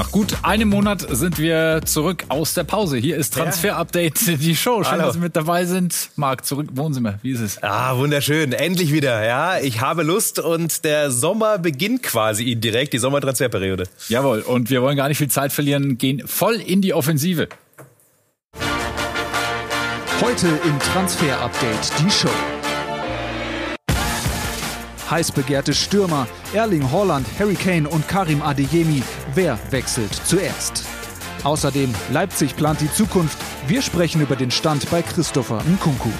Nach 0.00 0.12
gut 0.12 0.34
einem 0.44 0.70
Monat 0.70 1.06
sind 1.10 1.36
wir 1.38 1.82
zurück 1.84 2.24
aus 2.30 2.54
der 2.54 2.64
Pause. 2.64 2.96
Hier 2.96 3.18
ist 3.18 3.34
Transfer 3.34 3.76
Update, 3.76 4.40
die 4.40 4.56
Show. 4.56 4.82
Schön, 4.82 4.92
Hallo. 4.92 5.02
dass 5.02 5.12
Sie 5.12 5.20
mit 5.20 5.36
dabei 5.36 5.66
sind. 5.66 6.08
Marc, 6.16 6.46
zurück, 6.46 6.68
wohnen 6.72 6.94
Sie 6.94 7.02
mal. 7.02 7.18
Wie 7.20 7.32
ist 7.32 7.40
es? 7.40 7.62
Ah, 7.62 7.98
wunderschön. 7.98 8.54
Endlich 8.54 8.94
wieder. 8.94 9.22
Ja, 9.26 9.58
ich 9.58 9.82
habe 9.82 10.02
Lust 10.02 10.38
und 10.38 10.86
der 10.86 11.10
Sommer 11.10 11.58
beginnt 11.58 12.02
quasi 12.02 12.56
direkt, 12.56 12.94
die 12.94 12.98
Sommertransferperiode. 12.98 13.88
Jawohl, 14.08 14.40
und 14.40 14.70
wir 14.70 14.80
wollen 14.80 14.96
gar 14.96 15.08
nicht 15.08 15.18
viel 15.18 15.28
Zeit 15.28 15.52
verlieren, 15.52 15.98
gehen 15.98 16.26
voll 16.26 16.54
in 16.54 16.80
die 16.80 16.94
Offensive. 16.94 17.50
Heute 20.22 20.48
im 20.64 20.78
Transfer 20.78 21.38
Update 21.42 21.92
die 22.00 22.10
Show. 22.10 22.59
Heiß 25.10 25.32
begehrte 25.32 25.74
Stürmer 25.74 26.28
Erling 26.52 26.90
Haaland, 26.90 27.26
Harry 27.38 27.56
Kane 27.56 27.88
und 27.88 28.06
Karim 28.06 28.42
Adeyemi. 28.42 29.02
Wer 29.34 29.58
wechselt 29.70 30.14
zuerst? 30.24 30.84
Außerdem 31.42 31.92
Leipzig 32.12 32.56
plant 32.56 32.80
die 32.80 32.92
Zukunft. 32.92 33.38
Wir 33.66 33.82
sprechen 33.82 34.20
über 34.20 34.36
den 34.36 34.50
Stand 34.50 34.88
bei 34.90 35.02
Christopher 35.02 35.62
Nkunku. 35.64 36.10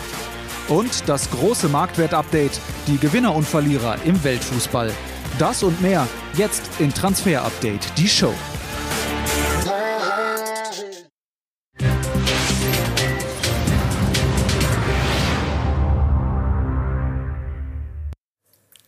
Und 0.69 1.09
das 1.09 1.31
große 1.31 1.69
Marktwert-Update, 1.69 2.61
die 2.87 2.99
Gewinner 2.99 3.35
und 3.35 3.47
Verlierer 3.47 3.97
im 4.05 4.23
Weltfußball. 4.23 4.93
Das 5.39 5.63
und 5.63 5.81
mehr 5.81 6.07
jetzt 6.35 6.63
in 6.79 6.93
Transfer 6.93 7.45
Update 7.45 7.87
die 7.97 8.09
Show. 8.09 8.35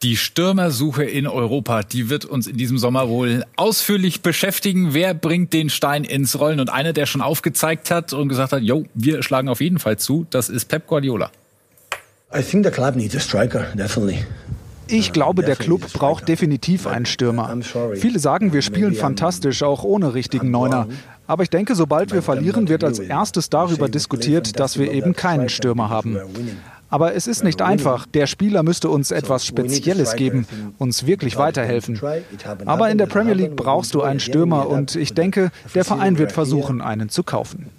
Die 0.02 0.16
Stürmersuche 0.16 1.05
in 1.05 1.29
Europa, 1.29 1.84
die 1.84 2.10
wird 2.10 2.24
uns 2.24 2.48
in 2.48 2.56
diesem 2.56 2.77
Sommer 2.77 3.09
wohl 3.09 3.45
ausführlich 3.54 4.21
beschäftigen. 4.21 4.95
Wer 4.95 5.15
bringt 5.15 5.52
den 5.52 5.71
Stein 5.71 6.02
ins 6.02 6.40
Rollen? 6.40 6.59
Und 6.59 6.71
einer, 6.71 6.93
der 6.93 7.07
schon 7.07 7.21
aufgezeigt 7.21 7.93
hat 7.93 8.13
und 8.13 8.29
gesagt 8.29 8.52
hat, 8.52 8.63
jo, 8.63 8.85
wir 8.95 9.23
schlagen 9.23 9.49
auf 9.49 9.60
jeden 9.60 9.79
Fall 9.79 9.99
zu, 9.99 10.26
das 10.30 10.49
ist 10.49 10.65
Pep 10.65 10.88
Guardiola. 10.88 11.30
I 12.35 12.43
think 12.43 12.65
the 12.65 12.73
club 12.73 12.96
needs 12.96 13.15
a 13.15 13.21
striker, 13.21 13.66
definitely. 13.74 14.24
Ich 14.88 15.13
glaube, 15.13 15.45
der 15.45 15.54
Club 15.54 15.91
braucht 15.93 16.29
definitiv 16.29 16.88
einen 16.88 17.07
Stürmer. 17.07 17.57
Viele 17.95 18.19
sagen, 18.19 18.52
wir 18.52 18.63
spielen 18.63 18.95
fantastisch, 18.95 19.63
auch 19.63 19.85
ohne 19.85 20.15
richtigen 20.15 20.51
Neuner. 20.51 20.88
Aber 21.29 21.45
ich 21.45 21.51
denke, 21.51 21.76
sobald 21.76 22.13
wir 22.13 22.23
verlieren, 22.23 22.69
wird 22.69 22.82
als 22.82 22.98
erstes 22.98 23.48
darüber 23.48 23.88
diskutiert, 23.88 24.59
dass 24.59 24.79
wir 24.79 24.91
eben 24.93 25.15
keinen 25.15 25.48
Stürmer 25.48 25.88
haben. 25.88 26.19
Aber 26.93 27.15
es 27.15 27.26
ist 27.26 27.43
nicht 27.43 27.62
einfach. 27.62 28.04
Der 28.04 28.26
Spieler 28.26 28.62
müsste 28.62 28.90
uns 28.90 29.12
etwas 29.12 29.46
Spezielles 29.46 30.15
geben, 30.15 30.46
uns 30.76 31.07
wirklich 31.07 31.38
weiterhelfen. 31.38 31.98
Aber 32.66 32.90
in 32.90 32.98
der 32.98 33.07
Premier 33.07 33.32
League 33.32 33.57
brauchst 33.57 33.95
du 33.95 34.02
einen 34.02 34.21
Stürmer 34.21 34.68
und 34.68 34.95
ich 34.95 35.15
denke, 35.15 35.51
der 35.74 35.87
Verein 35.87 36.18
wird 36.18 36.32
versuchen, 36.32 36.82
einen 36.82 37.09
zu 37.09 37.23
kaufen. 37.23 37.70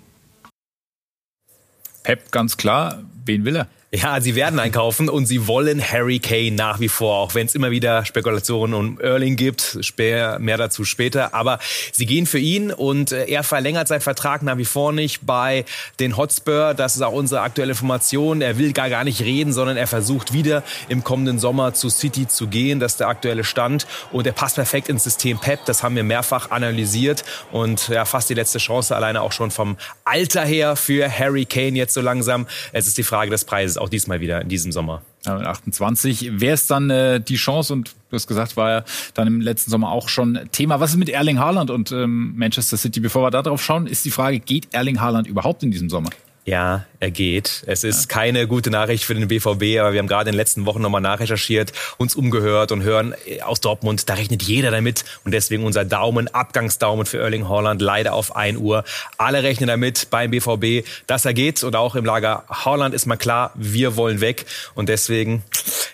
Pep, 2.02 2.32
ganz 2.32 2.58
klar, 2.58 3.04
wen 3.24 3.46
will 3.46 3.58
er? 3.58 3.68
Ja, 3.96 4.20
sie 4.22 4.34
werden 4.34 4.58
einkaufen 4.58 5.08
und 5.08 5.28
sie 5.28 5.46
wollen 5.46 5.80
Harry 5.80 6.18
Kane 6.18 6.54
nach 6.54 6.80
wie 6.80 6.90
vor, 6.90 7.18
auch 7.18 7.36
wenn 7.36 7.46
es 7.46 7.54
immer 7.54 7.70
wieder 7.70 8.06
Spekulationen 8.06 8.74
um 8.74 9.00
Erling 9.00 9.36
gibt. 9.36 9.78
Späher, 9.82 10.40
mehr 10.40 10.58
dazu 10.58 10.84
später. 10.84 11.36
Aber 11.36 11.60
sie 11.92 12.08
gehen 12.08 12.26
für 12.26 12.40
ihn 12.40 12.74
und 12.74 13.12
äh, 13.12 13.26
er 13.26 13.44
verlängert 13.44 13.88
seinen 13.88 14.02
Vertrag 14.02 14.42
nach 14.42 14.58
wie 14.58 14.66
vor 14.66 14.94
nicht 14.94 15.28
bei 15.28 15.64
den 16.00 16.18
Hotspur. 16.18 16.74
Das 16.74 16.96
ist 16.96 17.04
auch 17.04 17.14
unsere 17.14 17.42
aktuelle 17.42 17.74
Information. 17.74 18.42
Er 18.42 18.58
will 18.58 18.74
gar, 18.74 18.90
gar 18.90 19.04
nicht 19.04 19.22
reden, 19.22 19.54
sondern 19.54 19.78
er 19.78 19.86
versucht 19.86 20.34
wieder 20.34 20.64
im 20.90 21.04
kommenden 21.04 21.38
Sommer 21.38 21.76
zu 21.76 21.92
City 21.92 22.28
zu 22.28 22.48
gehen. 22.48 22.80
Das 22.80 22.94
ist 22.94 23.00
der 23.00 23.10
aktuelle 23.10 23.44
Stand. 23.44 23.86
Und 24.12 24.26
er 24.26 24.34
passt 24.34 24.56
perfekt 24.56 24.90
ins 24.90 25.04
System 25.04 25.38
Pep. 25.38 25.66
Das 25.66 25.84
haben 25.84 25.96
wir 25.96 26.04
mehrfach 26.04 26.50
analysiert. 26.50 27.24
Und 27.52 27.90
ja, 27.90 28.06
fast 28.06 28.28
die 28.28 28.34
letzte 28.34 28.58
Chance 28.58 28.96
alleine 28.96 29.22
auch 29.22 29.34
schon 29.34 29.52
vom 29.52 29.78
Alter 30.04 30.46
her 30.46 30.76
für 30.76 31.08
Harry 31.12 31.46
Kane 31.46 31.78
jetzt 31.78 31.94
so 31.94 32.02
langsam. 32.02 32.48
Es 32.72 32.88
ist 32.88 32.98
die 32.98 33.04
Frage 33.04 33.30
des 33.30 33.46
Preises 33.46 33.83
auch 33.84 33.90
diesmal 33.90 34.22
wieder 34.22 34.42
in 34.42 34.50
diesem 34.50 34.72
Sommer. 34.72 35.02
Ja, 35.26 35.38
mit 35.38 35.46
28 35.46 36.40
wäre 36.40 36.54
es 36.54 36.68
dann 36.68 36.90
äh, 36.90 37.20
die 37.20 37.36
Chance 37.36 37.74
und 37.74 37.96
du 38.10 38.16
hast 38.16 38.28
gesagt, 38.28 38.58
war 38.58 38.70
ja 38.70 38.84
dann 39.14 39.28
im 39.28 39.42
letzten 39.42 39.72
Sommer 39.72 39.92
auch 39.92 40.10
schon 40.10 40.40
Thema. 40.52 40.80
Was 40.80 40.92
ist 40.92 40.98
mit 40.98 41.10
Erling 41.10 41.40
Haaland 41.40 41.70
und 41.70 41.92
ähm, 41.92 42.34
Manchester 42.36 42.78
City? 42.78 43.00
Bevor 43.00 43.24
wir 43.24 43.32
da 43.32 43.42
drauf 43.42 43.64
schauen, 43.64 43.88
ist 43.88 44.06
die 44.06 44.12
Frage, 44.12 44.40
geht 44.40 44.74
Erling 44.74 45.00
Haaland 45.00 45.28
überhaupt 45.28 45.64
in 45.64 45.72
diesem 45.72 45.90
Sommer? 45.90 46.10
Ja, 46.46 46.86
er 47.00 47.10
geht. 47.10 47.64
Es 47.68 47.86
ist 47.86 48.12
ja. 48.12 48.18
keine 48.18 48.48
gute 48.48 48.70
Nachricht 48.70 49.06
für 49.06 49.16
den 49.16 49.30
BVB, 49.30 49.80
aber 49.80 49.94
wir 49.94 50.00
haben 50.00 50.08
gerade 50.08 50.30
in 50.30 50.34
den 50.34 50.38
letzten 50.38 50.66
Wochen 50.66 50.82
nochmal 50.82 51.00
nachrecherchiert, 51.00 51.72
uns 51.98 52.16
umgehört 52.16 52.74
und 52.74 52.84
hören 52.84 53.16
äh, 53.26 53.42
aus 53.42 53.62
Dortmund, 53.62 54.10
da 54.10 54.16
rechnet 54.16 54.44
jeder 54.44 54.70
damit 54.70 55.06
und 55.24 55.34
deswegen 55.34 55.64
unser 55.64 55.86
Daumen, 55.86 56.28
Abgangsdaumen 56.28 57.06
für 57.06 57.20
Erling 57.20 57.48
Haaland 57.48 57.82
leider 57.82 58.14
auf 58.14 58.36
1 58.36 58.58
Uhr. 58.58 58.84
Alle 59.18 59.44
rechnen 59.44 59.68
damit 59.68 60.10
beim 60.10 60.32
BVB, 60.32 60.86
dass 61.08 61.24
er 61.24 61.34
geht 61.34 61.64
und 61.64 61.78
auch 61.78 61.96
im 61.96 62.04
Lager 62.04 62.44
Haaland 62.50 62.94
ist 62.94 63.06
mal 63.06 63.16
klar, 63.16 63.52
wir 63.56 63.96
wollen 63.96 64.20
weg 64.20 64.46
und 64.76 64.90
deswegen, 64.90 65.44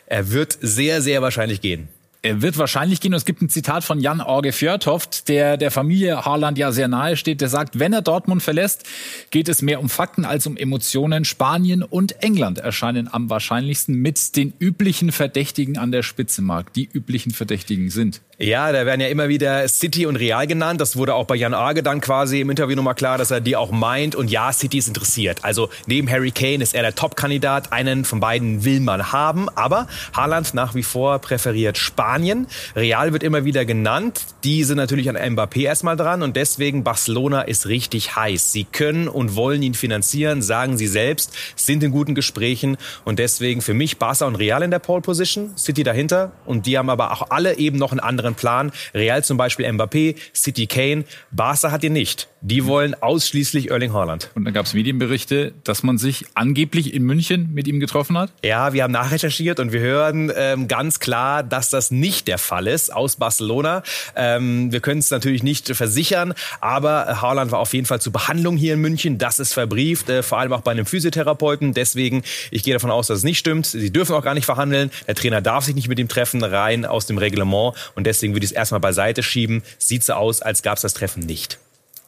er 0.07 0.31
wird 0.31 0.57
sehr, 0.59 1.03
sehr 1.03 1.21
wahrscheinlich 1.21 1.61
gehen. 1.61 1.89
Er 2.21 2.41
wird 2.41 2.57
wahrscheinlich 2.57 2.99
gehen. 2.99 3.13
Und 3.13 3.17
es 3.17 3.25
gibt 3.25 3.41
ein 3.41 3.49
Zitat 3.49 3.83
von 3.83 4.01
Jan 4.01 4.19
Orge 4.19 4.51
Fjörtoft, 4.51 5.29
der 5.29 5.55
der 5.55 5.71
Familie 5.71 6.25
Haaland 6.25 6.57
ja 6.57 6.73
sehr 6.73 6.89
nahe 6.89 7.15
steht. 7.15 7.39
Der 7.39 7.47
sagt, 7.47 7.79
wenn 7.79 7.93
er 7.93 8.01
Dortmund 8.01 8.43
verlässt, 8.43 8.83
geht 9.31 9.47
es 9.47 9.61
mehr 9.61 9.79
um 9.79 9.89
Fakten 9.89 10.25
als 10.25 10.45
um 10.45 10.57
Emotionen. 10.57 11.23
Spanien 11.23 11.81
und 11.81 12.21
England 12.21 12.57
erscheinen 12.57 13.07
am 13.11 13.29
wahrscheinlichsten 13.29 13.95
mit 13.95 14.35
den 14.35 14.53
üblichen 14.59 15.13
Verdächtigen 15.13 15.77
an 15.77 15.93
der 15.93 16.03
Spitze, 16.03 16.41
Mark. 16.41 16.73
Die 16.73 16.89
üblichen 16.91 17.31
Verdächtigen 17.31 17.89
sind. 17.89 18.21
Ja, 18.41 18.71
da 18.71 18.85
werden 18.85 19.01
ja 19.01 19.09
immer 19.09 19.27
wieder 19.27 19.67
City 19.67 20.05
und 20.05 20.15
Real 20.15 20.47
genannt. 20.47 20.79
Das 20.79 20.95
wurde 20.95 21.13
auch 21.13 21.25
bei 21.25 21.35
Jan 21.35 21.53
Arge 21.53 21.83
dann 21.83 21.99
quasi 21.99 22.39
im 22.39 22.49
Interview 22.49 22.73
nochmal 22.73 22.95
klar, 22.95 23.17
dass 23.17 23.31
er 23.31 23.41
die 23.41 23.57
auch 23.57 23.69
meint. 23.69 24.15
Und 24.15 24.31
ja, 24.31 24.53
City 24.53 24.77
ist 24.77 24.87
interessiert. 24.87 25.43
Also 25.43 25.67
neben 25.87 26.09
Harry 26.09 26.31
Kane 26.31 26.63
ist 26.63 26.73
er 26.73 26.83
der 26.83 26.95
Top-Kandidat. 26.95 27.73
Einen 27.73 28.05
von 28.05 28.21
beiden 28.21 28.63
will 28.63 28.79
man 28.79 29.11
haben. 29.11 29.49
Aber 29.55 29.87
Haaland 30.15 30.53
nach 30.53 30.73
wie 30.73 30.83
vor 30.83 31.19
präferiert 31.19 31.77
Spanien. 31.77 32.47
Real 32.77 33.11
wird 33.11 33.23
immer 33.23 33.43
wieder 33.43 33.65
genannt. 33.65 34.21
Die 34.45 34.63
sind 34.63 34.77
natürlich 34.77 35.09
an 35.09 35.17
Mbappé 35.17 35.63
erstmal 35.63 35.97
dran. 35.97 36.23
Und 36.23 36.37
deswegen 36.37 36.85
Barcelona 36.85 37.41
ist 37.41 37.67
richtig 37.67 38.15
heiß. 38.15 38.53
Sie 38.53 38.63
können 38.63 39.09
und 39.09 39.35
wollen 39.35 39.61
ihn 39.61 39.73
finanzieren, 39.73 40.41
sagen 40.41 40.77
sie 40.77 40.87
selbst, 40.87 41.33
sind 41.57 41.83
in 41.83 41.91
guten 41.91 42.15
Gesprächen. 42.15 42.77
Und 43.03 43.19
deswegen 43.19 43.61
für 43.61 43.73
mich 43.73 43.97
Barca 43.97 44.25
und 44.25 44.35
Real 44.35 44.63
in 44.63 44.71
der 44.71 44.79
Pole 44.79 45.01
Position, 45.01 45.51
City 45.57 45.83
dahinter. 45.83 46.31
Und 46.45 46.67
die 46.67 46.77
haben 46.77 46.89
aber 46.89 47.11
auch 47.11 47.31
alle 47.31 47.57
eben 47.57 47.77
noch 47.77 47.91
einen 47.91 47.99
anderen 47.99 48.28
Plan. 48.35 48.71
Real 48.93 49.23
zum 49.23 49.37
Beispiel 49.37 49.65
Mbappé, 49.67 50.15
City 50.33 50.67
Kane, 50.67 51.05
Barca 51.31 51.71
hat 51.71 51.83
ihn 51.83 51.93
nicht. 51.93 52.27
Die 52.41 52.65
wollen 52.65 52.95
ausschließlich 52.95 53.69
Erling 53.69 53.91
Haaland. 53.91 54.31
Und 54.33 54.45
dann 54.45 54.53
gab 54.53 54.65
es 54.65 54.73
Medienberichte, 54.73 55.53
dass 55.65 55.83
man 55.83 55.97
sich 55.97 56.25
angeblich 56.35 56.93
in 56.93 57.03
München 57.03 57.53
mit 57.53 57.67
ihm 57.67 57.81
getroffen 57.81 58.17
hat? 58.17 58.31
Ja, 58.45 58.71
wir 58.71 58.83
haben 58.83 58.91
nachrecherchiert 58.91 59.59
und 59.59 59.73
wir 59.73 59.81
hören 59.81 60.31
ähm, 60.35 60.69
ganz 60.69 60.99
klar, 60.99 61.43
dass 61.43 61.69
das 61.69 61.91
nicht 61.91 62.29
der 62.29 62.37
Fall 62.37 62.67
ist 62.67 62.93
aus 62.93 63.17
Barcelona. 63.17 63.83
Ähm, 64.15 64.71
wir 64.71 64.79
können 64.79 64.99
es 64.99 65.11
natürlich 65.11 65.43
nicht 65.43 65.75
versichern, 65.75 66.33
aber 66.61 67.21
Haaland 67.21 67.51
war 67.51 67.59
auf 67.59 67.73
jeden 67.73 67.85
Fall 67.85 67.99
zur 67.99 68.13
Behandlung 68.13 68.55
hier 68.55 68.75
in 68.75 68.79
München. 68.79 69.17
Das 69.17 69.39
ist 69.39 69.53
verbrieft, 69.53 70.09
äh, 70.09 70.23
vor 70.23 70.39
allem 70.39 70.53
auch 70.53 70.61
bei 70.61 70.71
einem 70.71 70.85
Physiotherapeuten. 70.85 71.73
Deswegen, 71.73 72.23
ich 72.51 72.63
gehe 72.63 72.73
davon 72.73 72.91
aus, 72.91 73.07
dass 73.07 73.19
es 73.19 73.23
nicht 73.23 73.39
stimmt. 73.39 73.65
Sie 73.65 73.91
dürfen 73.91 74.15
auch 74.15 74.23
gar 74.23 74.33
nicht 74.33 74.45
verhandeln. 74.45 74.91
Der 75.07 75.15
Trainer 75.15 75.41
darf 75.41 75.65
sich 75.65 75.75
nicht 75.75 75.89
mit 75.89 75.99
ihm 75.99 76.07
treffen, 76.07 76.41
rein 76.43 76.85
aus 76.85 77.05
dem 77.05 77.17
Reglement. 77.17 77.75
Und 77.95 78.07
deswegen 78.07 78.18
würde 78.21 78.45
ich 78.45 78.51
es 78.51 78.55
erstmal 78.55 78.79
beiseite 78.79 79.23
schieben. 79.23 79.63
Sieht 79.77 80.03
so 80.03 80.13
aus, 80.13 80.41
als 80.41 80.61
gab 80.61 80.77
es 80.77 80.81
das 80.81 80.93
Treffen 80.93 81.25
nicht. 81.25 81.59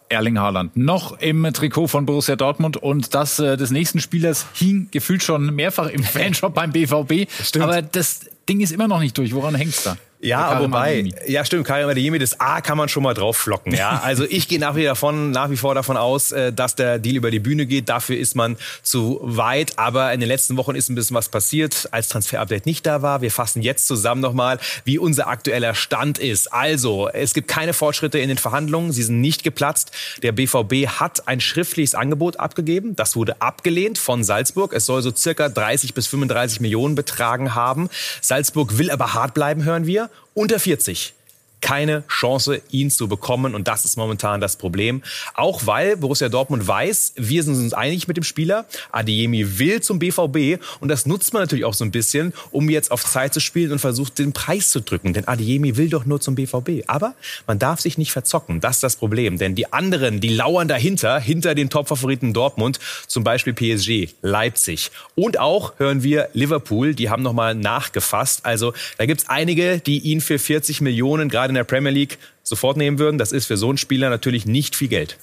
Erling 0.10 0.38
Haaland 0.38 0.76
noch 0.76 1.20
im 1.20 1.48
Trikot 1.54 1.88
von 1.88 2.06
Borussia 2.06 2.36
Dortmund 2.36 2.76
und 2.76 3.16
das 3.16 3.40
äh, 3.40 3.56
des 3.56 3.72
nächsten 3.72 4.00
Spielers 4.00 4.46
hing 4.54 4.90
gefühlt 4.92 5.24
schon 5.24 5.56
mehrfach 5.56 5.88
im 5.88 6.04
Fanshop 6.04 6.54
beim 6.54 6.72
BVB. 6.72 7.30
Stimmt. 7.42 7.64
Aber 7.64 7.82
das 7.82 8.22
Ding 8.50 8.60
ist 8.60 8.72
immer 8.72 8.88
noch 8.88 9.00
nicht 9.00 9.18
durch. 9.18 9.34
Woran 9.34 9.56
hängt's 9.56 9.84
da? 9.84 9.98
Ja, 10.22 10.60
wobei, 10.60 11.12
ja 11.28 11.44
stimmt, 11.44 11.66
Karim 11.66 11.90
Adeyemi, 11.90 12.20
das 12.20 12.40
A 12.40 12.62
kann 12.62 12.78
man 12.78 12.90
schon 12.90 13.02
mal 13.02 13.16
drauf 13.16 13.38
flocken. 13.38 13.74
Ja, 13.74 14.00
also 14.04 14.24
ich 14.24 14.48
gehe 14.48 14.60
nach 14.60 14.76
wie, 14.76 14.84
davon, 14.84 15.32
nach 15.32 15.50
wie 15.50 15.58
vor 15.58 15.74
davon 15.74 15.98
aus, 15.98 16.32
äh, 16.32 16.54
dass 16.54 16.76
der 16.76 17.00
Deal 17.00 17.16
über 17.16 17.32
die 17.32 17.40
Bühne 17.40 17.66
geht. 17.66 17.90
Dafür 17.90 18.18
ist 18.18 18.36
man 18.36 18.58
zu 18.84 19.20
weit. 19.24 19.80
Aber 19.80 20.14
in 20.14 20.20
den 20.20 20.28
letzten 20.28 20.58
Wochen 20.58 20.76
ist 20.76 20.90
ein 20.90 20.96
bisschen 20.96 21.16
was 21.16 21.30
passiert, 21.30 21.90
als 21.92 22.08
Transferupdate 22.10 22.68
nicht 22.68 22.86
da 22.86 23.02
war. 23.02 23.22
Wir 23.22 23.32
fassen 23.32 23.64
jetzt 23.64 23.88
zusammen 23.88 24.22
nochmal, 24.22 24.60
wie 24.86 25.00
unser 25.00 25.28
aktueller 25.28 25.74
Stand 25.74 26.20
ist. 26.20 26.54
Also, 26.54 27.10
es 27.10 27.34
gibt 27.34 27.48
keine 27.48 27.74
Fortschritte 27.74 28.20
in 28.20 28.30
den 28.30 28.38
Verhandlungen. 28.38 28.92
Sie 28.92 29.04
sind 29.04 29.22
nicht 29.22 29.44
geplatzt. 29.44 29.92
Der 30.22 30.34
BVB 30.34 30.88
hat 30.88 31.28
ein 31.28 31.42
schriftliches 31.42 31.96
Angebot 31.96 32.40
abgegeben. 32.40 32.96
Das 32.96 33.16
wurde 33.16 33.42
abgelehnt 33.42 33.98
von 33.98 34.24
Salzburg. 34.24 34.74
Es 34.74 34.86
soll 34.86 35.02
so 35.02 35.12
circa 35.16 35.50
30 35.50 35.96
bis 35.96 36.06
35 36.08 36.60
Millionen 36.62 36.94
betragen 36.94 37.56
haben. 37.56 37.90
Salzburg 38.22 38.78
will 38.78 38.92
aber 38.92 39.16
hart 39.16 39.34
bleiben, 39.34 39.64
hören 39.64 39.88
wir 39.88 40.11
unter 40.34 40.60
40. 40.60 41.14
keine 41.62 42.04
Chance, 42.08 42.62
ihn 42.72 42.90
zu 42.90 43.08
bekommen. 43.08 43.56
Und 43.56 43.68
das 43.68 43.86
ist 43.86 43.98
momentan 43.98 44.42
das 44.42 44.56
Problem. 44.56 45.04
Auch 45.36 45.66
weil 45.66 45.96
Borussia 45.96 46.28
Dortmund 46.28 46.68
weiß, 46.68 47.14
wir 47.16 47.44
sind 47.44 47.56
uns 47.56 47.74
einig 47.74 48.08
mit 48.08 48.18
dem 48.18 48.24
Spieler. 48.24 48.66
Adeyemi 48.92 49.60
will 49.60 49.82
zum 49.82 50.00
BVB. 50.00 50.62
Und 50.80 50.90
das 50.90 51.06
nutzt 51.06 51.34
man 51.34 51.44
natürlich 51.44 51.66
auch 51.66 51.74
so 51.74 51.86
ein 51.86 51.92
bisschen, 51.92 52.34
um 52.52 52.70
jetzt 52.70 52.92
auf 52.92 53.06
Zeit 53.06 53.34
zu 53.34 53.40
spielen 53.40 53.72
und 53.72 53.80
versucht, 53.80 54.20
den 54.20 54.34
Preis 54.34 54.72
zu 54.72 54.82
drücken. 54.82 55.14
Denn 55.14 55.28
Adeyemi 55.28 55.78
will 55.78 55.90
doch 55.90 56.06
nur 56.06 56.20
zum 56.20 56.36
BVB. 56.36 56.84
Aber 56.88 57.14
man 57.48 57.60
darf 57.60 57.80
sich 57.80 57.98
nicht 57.98 58.12
verzocken. 58.12 58.60
Das 58.60 58.78
ist 58.78 58.84
das 58.84 58.96
Problem. 58.96 59.38
Denn 59.38 59.56
die 59.56 59.72
anderen, 59.72 60.20
die 60.20 60.30
lauern 60.30 60.68
dahinter, 60.68 61.20
hinter 61.20 61.56
den 61.56 61.70
Topfavoriten 61.70 62.34
Dortmund. 62.34 62.80
Zum 63.08 63.24
Beispiel 63.24 63.54
PSG, 63.54 64.14
Leipzig. 64.22 64.92
Und 65.16 65.40
auch 65.40 65.74
hören 65.78 66.02
wir 66.04 66.30
Liverpool. 66.34 66.96
Die 66.96 67.10
haben 67.10 67.24
nochmal 67.24 67.54
nachgefasst. 67.54 68.46
Also 68.46 68.74
da 68.98 69.06
gibt's 69.06 69.30
einige, 69.30 69.80
die 69.80 70.00
ihn 70.00 70.22
für 70.22 70.40
40 70.40 70.82
Millionen 70.82 71.30
gerade 71.30 71.51
in 71.52 71.56
der 71.56 71.64
Premier 71.64 71.92
League 71.92 72.18
sofort 72.44 72.78
nehmen 72.78 73.00
würden. 73.00 73.18
Das 73.18 73.32
ist 73.32 73.46
für 73.46 73.58
so 73.58 73.70
einen 73.70 73.78
Spieler 73.78 74.10
natürlich 74.10 74.46
nicht 74.46 74.76
viel 74.76 74.88
Geld. 74.88 75.18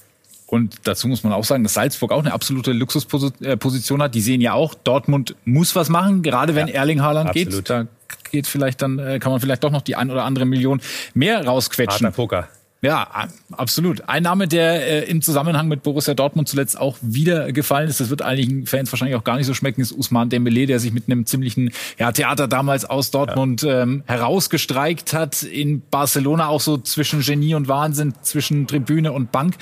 Und 0.47 0.77
dazu 0.85 1.07
muss 1.07 1.23
man 1.23 1.31
auch 1.31 1.43
sagen, 1.43 1.63
dass 1.63 1.75
Salzburg 1.75 2.11
auch 2.11 2.21
eine 2.21 2.33
absolute 2.33 2.71
Luxusposition 2.71 4.01
hat. 4.01 4.15
Die 4.15 4.21
sehen 4.21 4.41
ja 4.41 4.53
auch, 4.53 4.73
Dortmund 4.73 5.35
muss 5.45 5.75
was 5.75 5.89
machen, 5.89 6.23
gerade 6.23 6.55
wenn 6.55 6.67
ja, 6.67 6.75
Erling 6.75 7.01
Haaland 7.01 7.29
absolut. 7.29 7.53
geht. 7.53 7.69
Da 7.69 7.87
geht 8.31 8.47
vielleicht 8.47 8.81
dann, 8.81 8.97
äh, 8.97 9.19
kann 9.19 9.31
man 9.31 9.41
vielleicht 9.41 9.63
doch 9.63 9.71
noch 9.71 9.83
die 9.83 9.95
ein 9.95 10.09
oder 10.09 10.23
andere 10.23 10.45
Million 10.45 10.81
mehr 11.13 11.45
rausquetschen. 11.45 12.05
Harter 12.05 12.15
Poker. 12.15 12.47
Ja, 12.81 13.27
absolut. 13.51 14.07
Ein 14.07 14.23
Name, 14.23 14.47
der 14.47 15.05
äh, 15.05 15.11
im 15.11 15.21
Zusammenhang 15.21 15.67
mit 15.67 15.83
Borussia 15.83 16.13
Dortmund 16.13 16.47
zuletzt 16.47 16.79
auch 16.79 16.97
wieder 17.01 17.51
gefallen 17.51 17.89
ist, 17.89 17.99
das 17.99 18.09
wird 18.09 18.21
einigen 18.21 18.65
Fans 18.67 18.89
wahrscheinlich 18.93 19.17
auch 19.17 19.25
gar 19.25 19.35
nicht 19.35 19.47
so 19.47 19.53
schmecken, 19.53 19.81
ist 19.81 19.91
Usman 19.91 20.29
Dembele, 20.29 20.65
der 20.65 20.79
sich 20.79 20.93
mit 20.93 21.07
einem 21.07 21.25
ziemlichen 21.25 21.71
ja, 21.97 22.13
Theater 22.13 22.47
damals 22.47 22.85
aus 22.85 23.11
Dortmund 23.11 23.63
ja. 23.63 23.81
ähm, 23.81 24.03
herausgestreikt 24.05 25.11
hat, 25.11 25.43
in 25.43 25.81
Barcelona 25.91 26.47
auch 26.47 26.61
so 26.61 26.77
zwischen 26.77 27.19
Genie 27.19 27.53
und 27.53 27.67
Wahnsinn, 27.67 28.13
zwischen 28.21 28.65
Tribüne 28.65 29.11
und 29.11 29.33
Bank. 29.33 29.55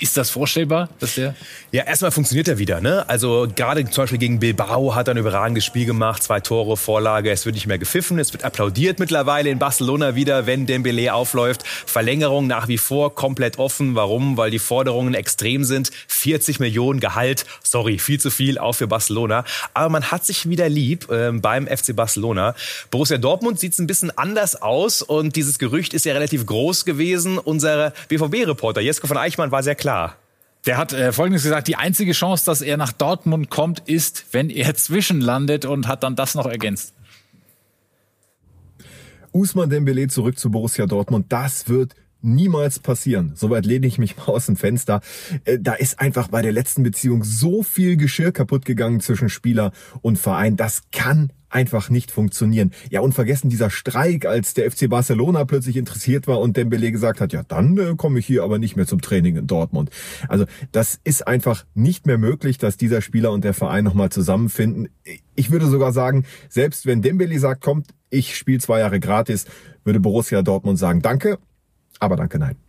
Ist 0.00 0.16
das 0.16 0.30
vorstellbar, 0.30 0.88
dass 1.00 1.16
der? 1.16 1.34
Ja, 1.72 1.82
erstmal 1.82 2.12
funktioniert 2.12 2.46
er 2.46 2.58
wieder. 2.58 2.80
Ne? 2.80 3.08
Also 3.08 3.48
gerade 3.54 3.84
zum 3.90 4.04
Beispiel 4.04 4.18
gegen 4.18 4.38
Bilbao 4.38 4.94
hat 4.94 5.08
er 5.08 5.14
ein 5.14 5.18
überragendes 5.18 5.64
Spiel 5.64 5.86
gemacht, 5.86 6.22
zwei 6.22 6.38
Tore, 6.38 6.76
Vorlage. 6.76 7.32
Es 7.32 7.46
wird 7.46 7.56
nicht 7.56 7.66
mehr 7.66 7.78
gepfiffen, 7.78 8.20
es 8.20 8.32
wird 8.32 8.44
applaudiert 8.44 9.00
mittlerweile 9.00 9.50
in 9.50 9.58
Barcelona 9.58 10.14
wieder, 10.14 10.46
wenn 10.46 10.66
Dembele 10.66 11.12
aufläuft. 11.12 11.64
Verlängerung 11.66 12.46
nach 12.46 12.68
wie 12.68 12.78
vor 12.78 13.16
komplett 13.16 13.58
offen. 13.58 13.96
Warum? 13.96 14.36
Weil 14.36 14.52
die 14.52 14.60
Forderungen 14.60 15.14
extrem 15.14 15.64
sind. 15.64 15.90
40 16.06 16.60
Millionen 16.60 17.00
Gehalt, 17.00 17.44
sorry, 17.64 17.98
viel 17.98 18.20
zu 18.20 18.30
viel 18.30 18.56
auch 18.58 18.74
für 18.74 18.86
Barcelona. 18.86 19.44
Aber 19.74 19.88
man 19.88 20.12
hat 20.12 20.24
sich 20.24 20.48
wieder 20.48 20.68
lieb 20.68 21.10
äh, 21.10 21.32
beim 21.32 21.66
FC 21.66 21.96
Barcelona. 21.96 22.54
Borussia 22.92 23.18
Dortmund 23.18 23.58
sieht 23.58 23.72
es 23.72 23.80
ein 23.80 23.88
bisschen 23.88 24.16
anders 24.16 24.62
aus 24.62 25.02
und 25.02 25.34
dieses 25.34 25.58
Gerücht 25.58 25.92
ist 25.92 26.04
ja 26.04 26.12
relativ 26.12 26.46
groß 26.46 26.84
gewesen. 26.84 27.38
Unser 27.38 27.92
BVB-Reporter 28.08 28.80
Jesko 28.80 29.08
von 29.08 29.16
Eichmann 29.16 29.50
war 29.50 29.64
sehr 29.64 29.74
klar 29.74 29.87
klar. 29.88 30.16
Der 30.66 30.76
hat 30.76 30.92
äh, 30.92 31.12
Folgendes 31.12 31.44
gesagt, 31.44 31.66
die 31.66 31.76
einzige 31.76 32.12
Chance, 32.12 32.44
dass 32.44 32.60
er 32.60 32.76
nach 32.76 32.92
Dortmund 32.92 33.48
kommt, 33.48 33.80
ist, 33.88 34.26
wenn 34.32 34.50
er 34.50 34.74
zwischenlandet 34.86 35.64
und 35.64 35.88
hat 35.88 36.02
dann 36.02 36.14
das 36.14 36.34
noch 36.34 36.44
ergänzt. 36.44 36.94
Usman 39.32 39.70
Dembele 39.70 40.08
zurück 40.08 40.38
zu 40.38 40.50
Borussia 40.50 40.86
Dortmund, 40.86 41.26
das 41.30 41.70
wird 41.70 41.94
niemals 42.20 42.80
passieren. 42.80 43.32
Soweit 43.34 43.64
lehne 43.64 43.86
ich 43.86 43.96
mich 43.96 44.16
mal 44.18 44.26
aus 44.26 44.44
dem 44.44 44.56
Fenster. 44.56 45.00
Äh, 45.46 45.58
da 45.58 45.72
ist 45.72 46.00
einfach 46.00 46.28
bei 46.28 46.42
der 46.42 46.52
letzten 46.52 46.82
Beziehung 46.82 47.24
so 47.24 47.62
viel 47.62 47.96
Geschirr 47.96 48.32
kaputt 48.32 48.66
gegangen 48.66 49.00
zwischen 49.00 49.30
Spieler 49.30 49.72
und 50.02 50.18
Verein. 50.18 50.56
Das 50.56 50.82
kann 50.92 51.32
einfach 51.50 51.90
nicht 51.90 52.10
funktionieren. 52.10 52.72
Ja, 52.90 53.00
und 53.00 53.14
vergessen 53.14 53.48
dieser 53.48 53.70
Streik, 53.70 54.26
als 54.26 54.54
der 54.54 54.70
FC 54.70 54.88
Barcelona 54.88 55.44
plötzlich 55.44 55.76
interessiert 55.76 56.26
war 56.26 56.40
und 56.40 56.56
Dembele 56.56 56.92
gesagt 56.92 57.20
hat, 57.20 57.32
ja, 57.32 57.42
dann 57.42 57.76
äh, 57.78 57.94
komme 57.96 58.18
ich 58.18 58.26
hier 58.26 58.42
aber 58.42 58.58
nicht 58.58 58.76
mehr 58.76 58.86
zum 58.86 59.00
Training 59.00 59.36
in 59.36 59.46
Dortmund. 59.46 59.90
Also, 60.28 60.44
das 60.72 61.00
ist 61.04 61.26
einfach 61.26 61.64
nicht 61.74 62.06
mehr 62.06 62.18
möglich, 62.18 62.58
dass 62.58 62.76
dieser 62.76 63.00
Spieler 63.00 63.32
und 63.32 63.44
der 63.44 63.54
Verein 63.54 63.84
nochmal 63.84 64.10
zusammenfinden. 64.10 64.88
Ich 65.34 65.50
würde 65.50 65.66
sogar 65.66 65.92
sagen, 65.92 66.24
selbst 66.48 66.86
wenn 66.86 67.02
Dembele 67.02 67.38
sagt, 67.38 67.62
kommt, 67.62 67.88
ich 68.10 68.36
spiele 68.36 68.58
zwei 68.58 68.80
Jahre 68.80 69.00
gratis, 69.00 69.46
würde 69.84 70.00
Borussia 70.00 70.42
Dortmund 70.42 70.78
sagen, 70.78 71.02
danke, 71.02 71.38
aber 71.98 72.16
danke, 72.16 72.38
nein. 72.38 72.67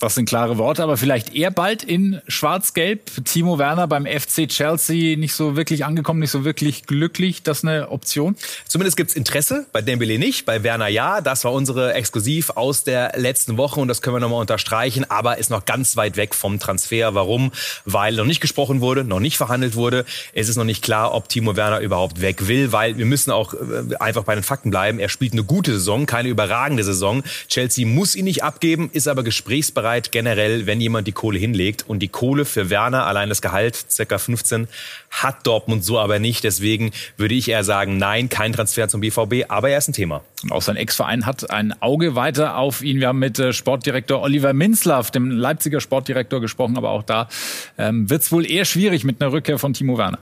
Das 0.00 0.16
sind 0.16 0.28
klare 0.28 0.58
Worte, 0.58 0.82
aber 0.82 0.96
vielleicht 0.96 1.34
eher 1.34 1.52
bald 1.52 1.84
in 1.84 2.20
Schwarz-Gelb. 2.26 3.24
Timo 3.24 3.58
Werner 3.60 3.86
beim 3.86 4.06
FC 4.06 4.48
Chelsea 4.48 5.16
nicht 5.16 5.34
so 5.34 5.54
wirklich 5.54 5.84
angekommen, 5.84 6.18
nicht 6.18 6.32
so 6.32 6.44
wirklich 6.44 6.84
glücklich. 6.86 7.44
Das 7.44 7.58
ist 7.58 7.64
eine 7.64 7.90
Option? 7.90 8.34
Zumindest 8.66 8.96
gibt's 8.96 9.14
Interesse, 9.14 9.66
bei 9.72 9.82
Dembele 9.82 10.18
nicht, 10.18 10.46
bei 10.46 10.64
Werner 10.64 10.88
ja. 10.88 11.20
Das 11.20 11.44
war 11.44 11.52
unsere 11.52 11.94
Exklusiv 11.94 12.50
aus 12.50 12.82
der 12.82 13.12
letzten 13.16 13.56
Woche 13.56 13.78
und 13.78 13.86
das 13.86 14.02
können 14.02 14.16
wir 14.16 14.20
nochmal 14.20 14.40
unterstreichen, 14.40 15.08
aber 15.08 15.38
ist 15.38 15.50
noch 15.50 15.64
ganz 15.64 15.96
weit 15.96 16.16
weg 16.16 16.34
vom 16.34 16.58
Transfer. 16.58 17.14
Warum? 17.14 17.52
Weil 17.84 18.14
noch 18.14 18.26
nicht 18.26 18.40
gesprochen 18.40 18.80
wurde, 18.80 19.04
noch 19.04 19.20
nicht 19.20 19.36
verhandelt 19.36 19.76
wurde. 19.76 20.04
Es 20.32 20.48
ist 20.48 20.56
noch 20.56 20.64
nicht 20.64 20.82
klar, 20.82 21.14
ob 21.14 21.28
Timo 21.28 21.54
Werner 21.54 21.78
überhaupt 21.78 22.20
weg 22.20 22.48
will, 22.48 22.72
weil 22.72 22.98
wir 22.98 23.06
müssen 23.06 23.30
auch 23.30 23.54
äh, 23.54 23.94
einfach 24.00 24.24
bei 24.24 24.34
den 24.34 24.42
Fakten 24.42 24.70
bleiben. 24.70 24.98
Er 24.98 25.08
spielt 25.08 25.34
eine 25.34 25.44
gute 25.44 25.72
Saison, 25.72 26.04
keine 26.06 26.30
überragende 26.30 26.82
Saison. 26.82 27.22
Chelsea 27.48 27.86
muss 27.86 28.16
ihn 28.16 28.24
nicht 28.24 28.42
abgeben, 28.42 28.90
ist 28.92 29.06
aber 29.06 29.22
gesprächsbereit 29.22 29.83
bereit 29.84 30.12
generell, 30.12 30.64
wenn 30.64 30.80
jemand 30.80 31.06
die 31.06 31.12
Kohle 31.12 31.38
hinlegt. 31.38 31.84
Und 31.86 31.98
die 31.98 32.08
Kohle 32.08 32.46
für 32.46 32.70
Werner, 32.70 33.04
allein 33.04 33.28
das 33.28 33.42
Gehalt, 33.42 33.76
circa 33.90 34.16
15, 34.16 34.66
hat 35.10 35.46
Dortmund 35.46 35.84
so 35.84 35.98
aber 35.98 36.18
nicht. 36.18 36.42
Deswegen 36.42 36.90
würde 37.18 37.34
ich 37.34 37.50
eher 37.50 37.64
sagen, 37.64 37.98
nein, 37.98 38.30
kein 38.30 38.54
Transfer 38.54 38.88
zum 38.88 39.02
BVB, 39.02 39.44
aber 39.48 39.68
er 39.68 39.76
ist 39.76 39.88
ein 39.88 39.92
Thema. 39.92 40.22
Und 40.42 40.52
auch 40.52 40.62
sein 40.62 40.76
Ex-Verein 40.76 41.26
hat 41.26 41.50
ein 41.50 41.74
Auge 41.82 42.14
weiter 42.14 42.56
auf 42.56 42.80
ihn. 42.80 42.98
Wir 42.98 43.08
haben 43.08 43.18
mit 43.18 43.38
äh, 43.38 43.52
Sportdirektor 43.52 44.22
Oliver 44.22 44.54
Minzlaff, 44.54 45.10
dem 45.10 45.30
Leipziger 45.30 45.82
Sportdirektor, 45.82 46.40
gesprochen, 46.40 46.78
aber 46.78 46.88
auch 46.88 47.02
da 47.02 47.28
ähm, 47.76 48.08
wird 48.08 48.22
es 48.22 48.32
wohl 48.32 48.50
eher 48.50 48.64
schwierig 48.64 49.04
mit 49.04 49.20
einer 49.20 49.32
Rückkehr 49.32 49.58
von 49.58 49.74
Timo 49.74 49.98
Werner. 49.98 50.18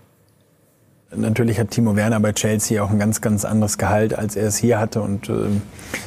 Natürlich 1.14 1.61
hat 1.61 1.70
Timo 1.70 1.94
Werner 1.94 2.20
bei 2.20 2.32
Chelsea 2.32 2.82
auch 2.82 2.91
ein 2.91 2.99
ganz, 2.99 3.20
ganz 3.20 3.44
anderes 3.44 3.76
Gehalt, 3.76 4.19
als 4.19 4.35
er 4.35 4.47
es 4.47 4.56
hier 4.56 4.81
hatte. 4.81 5.03
Und 5.03 5.29
äh, 5.29 5.32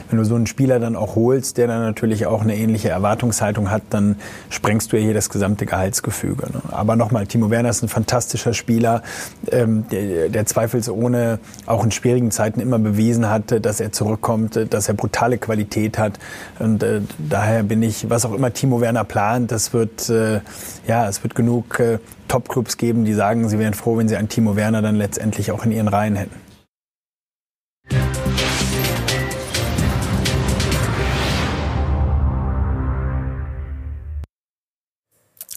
wenn 0.09 0.17
du 0.17 0.25
so 0.25 0.33
einen 0.33 0.47
Spieler 0.47 0.79
dann 0.79 0.95
auch 0.95 1.15
holst, 1.15 1.57
der 1.57 1.67
dann 1.67 1.81
natürlich 1.81 2.25
auch 2.25 2.41
eine 2.41 2.55
ähnliche 2.55 2.89
Erwartungshaltung 2.89 3.69
hat, 3.69 3.83
dann 3.91 4.15
sprengst 4.49 4.91
du 4.91 4.97
ja 4.97 5.03
hier 5.03 5.13
das 5.13 5.29
gesamte 5.29 5.67
Gehaltsgefüge. 5.67 6.47
Ne? 6.51 6.61
Aber 6.71 6.95
nochmal, 6.95 7.27
Timo 7.27 7.51
Werner 7.51 7.69
ist 7.69 7.83
ein 7.83 7.89
fantastischer 7.89 8.53
Spieler, 8.53 9.03
ähm, 9.51 9.85
der, 9.91 10.29
der 10.29 10.45
zweifelsohne 10.47 11.39
auch 11.67 11.83
in 11.83 11.91
schwierigen 11.91 12.31
Zeiten 12.31 12.59
immer 12.59 12.79
bewiesen 12.79 13.29
hat, 13.29 13.63
dass 13.63 13.79
er 13.79 13.91
zurückkommt, 13.91 14.73
dass 14.73 14.87
er 14.87 14.95
brutale 14.95 15.37
Qualität 15.37 15.99
hat. 15.99 16.17
Und 16.57 16.81
äh, 16.81 17.01
daher 17.17 17.61
bin 17.61 17.83
ich, 17.83 18.09
was 18.09 18.25
auch 18.25 18.33
immer 18.33 18.53
Timo 18.53 18.81
Werner 18.81 19.03
plant, 19.03 19.51
das 19.51 19.71
wird, 19.71 20.09
äh, 20.09 20.39
ja, 20.87 21.07
es 21.07 21.21
wird 21.21 21.35
genug 21.35 21.79
äh, 21.79 21.99
Top-Clubs 22.27 22.77
geben, 22.77 23.05
die 23.05 23.13
sagen, 23.13 23.47
sie 23.49 23.59
wären 23.59 23.73
froh, 23.73 23.97
wenn 23.97 24.07
sie 24.07 24.17
einen 24.17 24.29
Timo 24.29 24.55
Werner 24.55 24.81
dann 24.81 24.95
letztendlich 24.95 25.51
auch 25.51 25.65
in 25.65 25.71
ihren 25.71 25.87
Reihen 25.87 26.15
hätten. 26.15 26.35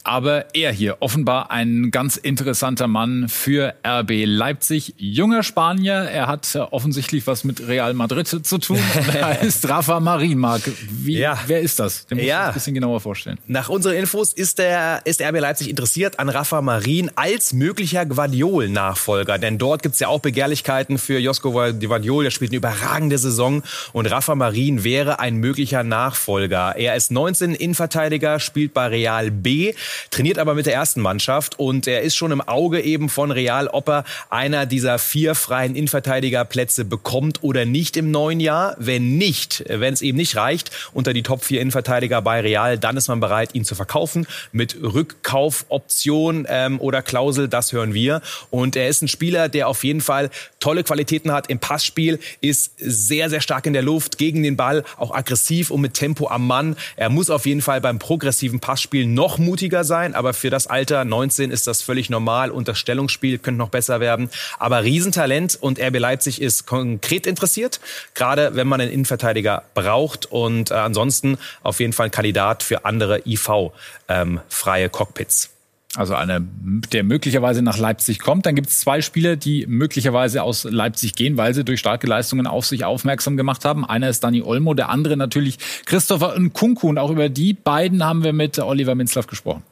Aber 0.08 0.54
er 0.54 0.72
hier 0.72 0.96
offenbar 1.00 1.50
ein 1.50 1.90
ganz 1.90 2.16
interessanter 2.16 2.88
Mann 2.88 3.28
für 3.28 3.74
RB 3.86 4.24
Leipzig. 4.24 4.94
Junger 4.96 5.42
Spanier, 5.42 5.92
er 5.92 6.26
hat 6.26 6.56
offensichtlich 6.70 7.26
was 7.26 7.44
mit 7.44 7.68
Real 7.68 7.92
Madrid 7.92 8.26
zu 8.26 8.58
tun. 8.58 8.78
er 9.12 9.42
ist 9.42 9.68
Rafa 9.68 10.00
Marin, 10.00 10.38
Marc. 10.38 10.62
Wie, 10.90 11.18
ja. 11.18 11.38
Wer 11.46 11.60
ist 11.60 11.78
das? 11.78 12.06
Den 12.06 12.16
muss 12.18 12.26
ja. 12.26 12.40
ich 12.40 12.48
ein 12.48 12.54
bisschen 12.54 12.74
genauer 12.74 13.00
vorstellen. 13.00 13.38
Nach 13.46 13.68
unseren 13.68 13.96
Infos 13.96 14.32
ist 14.32 14.58
der 14.58 15.02
ist 15.04 15.20
RB 15.20 15.40
Leipzig 15.40 15.68
interessiert 15.68 16.18
an 16.18 16.30
Rafa 16.30 16.62
Marin 16.62 17.10
als 17.14 17.52
möglicher 17.52 18.06
Guardiol-Nachfolger. 18.06 19.36
Denn 19.36 19.58
dort 19.58 19.82
gibt's 19.82 20.00
ja 20.00 20.08
auch 20.08 20.20
Begehrlichkeiten 20.20 20.96
für 20.96 21.18
Josko 21.18 21.52
Guardiol. 21.52 22.24
Der 22.24 22.30
spielt 22.30 22.52
eine 22.52 22.56
überragende 22.56 23.18
Saison 23.18 23.62
und 23.92 24.06
Rafa 24.06 24.34
Marin 24.34 24.84
wäre 24.84 25.20
ein 25.20 25.36
möglicher 25.36 25.84
Nachfolger. 25.84 26.76
Er 26.76 26.96
ist 26.96 27.10
19 27.10 27.54
Innenverteidiger, 27.54 28.40
spielt 28.40 28.72
bei 28.72 28.86
Real 28.86 29.30
B 29.30 29.74
trainiert 30.10 30.38
aber 30.38 30.54
mit 30.54 30.66
der 30.66 30.74
ersten 30.74 31.00
Mannschaft 31.00 31.58
und 31.58 31.86
er 31.86 32.02
ist 32.02 32.16
schon 32.16 32.32
im 32.32 32.40
Auge 32.40 32.80
eben 32.80 33.08
von 33.08 33.30
Real, 33.30 33.68
ob 33.68 33.88
er 33.88 34.04
einer 34.30 34.66
dieser 34.66 34.98
vier 34.98 35.34
freien 35.34 35.74
Innenverteidigerplätze 35.74 36.84
bekommt 36.84 37.42
oder 37.42 37.64
nicht 37.64 37.96
im 37.96 38.10
neuen 38.10 38.40
Jahr. 38.40 38.76
Wenn 38.78 39.16
nicht, 39.16 39.64
wenn 39.68 39.94
es 39.94 40.02
eben 40.02 40.18
nicht 40.18 40.36
reicht 40.36 40.70
unter 40.92 41.12
die 41.12 41.22
Top 41.22 41.44
4 41.44 41.60
Innenverteidiger 41.60 42.22
bei 42.22 42.40
Real, 42.40 42.78
dann 42.78 42.96
ist 42.96 43.08
man 43.08 43.20
bereit, 43.20 43.54
ihn 43.54 43.64
zu 43.64 43.74
verkaufen 43.74 44.26
mit 44.52 44.76
Rückkaufoption 44.82 46.46
ähm, 46.48 46.80
oder 46.80 47.02
Klausel, 47.02 47.48
das 47.48 47.72
hören 47.72 47.94
wir. 47.94 48.22
Und 48.50 48.76
er 48.76 48.88
ist 48.88 49.02
ein 49.02 49.08
Spieler, 49.08 49.48
der 49.48 49.68
auf 49.68 49.84
jeden 49.84 50.00
Fall 50.00 50.30
tolle 50.60 50.84
Qualitäten 50.84 51.32
hat 51.32 51.48
im 51.48 51.58
Passspiel, 51.58 52.18
ist 52.40 52.72
sehr, 52.78 53.30
sehr 53.30 53.40
stark 53.40 53.66
in 53.66 53.72
der 53.72 53.82
Luft, 53.82 54.18
gegen 54.18 54.42
den 54.42 54.56
Ball, 54.56 54.84
auch 54.96 55.14
aggressiv 55.14 55.70
und 55.70 55.80
mit 55.80 55.94
Tempo 55.94 56.28
am 56.28 56.46
Mann. 56.46 56.76
Er 56.96 57.08
muss 57.08 57.30
auf 57.30 57.46
jeden 57.46 57.62
Fall 57.62 57.80
beim 57.80 57.98
progressiven 57.98 58.60
Passspiel 58.60 59.06
noch 59.06 59.38
mutiger 59.38 59.84
sein, 59.88 60.14
aber 60.14 60.32
für 60.32 60.50
das 60.50 60.68
Alter 60.68 61.04
19 61.04 61.50
ist 61.50 61.66
das 61.66 61.82
völlig 61.82 62.08
normal 62.10 62.52
und 62.52 62.68
das 62.68 62.78
Stellungsspiel 62.78 63.38
könnte 63.38 63.58
noch 63.58 63.70
besser 63.70 63.98
werden. 63.98 64.30
Aber 64.60 64.84
Riesentalent 64.84 65.58
und 65.60 65.80
RB 65.80 65.98
Leipzig 65.98 66.40
ist 66.40 66.66
konkret 66.66 67.26
interessiert, 67.26 67.80
gerade 68.14 68.54
wenn 68.54 68.68
man 68.68 68.80
einen 68.80 68.92
Innenverteidiger 68.92 69.64
braucht 69.74 70.26
und 70.26 70.70
äh, 70.70 70.74
ansonsten 70.74 71.38
auf 71.64 71.80
jeden 71.80 71.92
Fall 71.92 72.06
ein 72.06 72.12
Kandidat 72.12 72.62
für 72.62 72.84
andere 72.84 73.22
IV-freie 73.26 73.72
ähm, 74.08 74.92
Cockpits. 74.92 75.50
Also 75.96 76.14
einer, 76.14 76.40
der 76.40 77.02
möglicherweise 77.02 77.62
nach 77.62 77.78
Leipzig 77.78 78.18
kommt. 78.18 78.44
Dann 78.44 78.54
gibt 78.54 78.68
es 78.68 78.80
zwei 78.80 79.00
Spieler, 79.00 79.36
die 79.36 79.66
möglicherweise 79.66 80.42
aus 80.42 80.64
Leipzig 80.64 81.14
gehen, 81.14 81.36
weil 81.38 81.54
sie 81.54 81.64
durch 81.64 81.80
starke 81.80 82.06
Leistungen 82.06 82.46
auf 82.46 82.66
sich 82.66 82.84
aufmerksam 82.84 83.36
gemacht 83.36 83.64
haben. 83.64 83.86
Einer 83.86 84.08
ist 84.08 84.22
Dani 84.22 84.42
Olmo, 84.42 84.74
der 84.74 84.90
andere 84.90 85.16
natürlich 85.16 85.58
Christopher 85.86 86.38
Nkunku. 86.38 86.88
Und 86.88 86.98
auch 86.98 87.10
über 87.10 87.30
die 87.30 87.54
beiden 87.54 88.04
haben 88.04 88.22
wir 88.22 88.34
mit 88.34 88.58
Oliver 88.58 88.94
Minzlaff 88.94 89.26
gesprochen. 89.26 89.62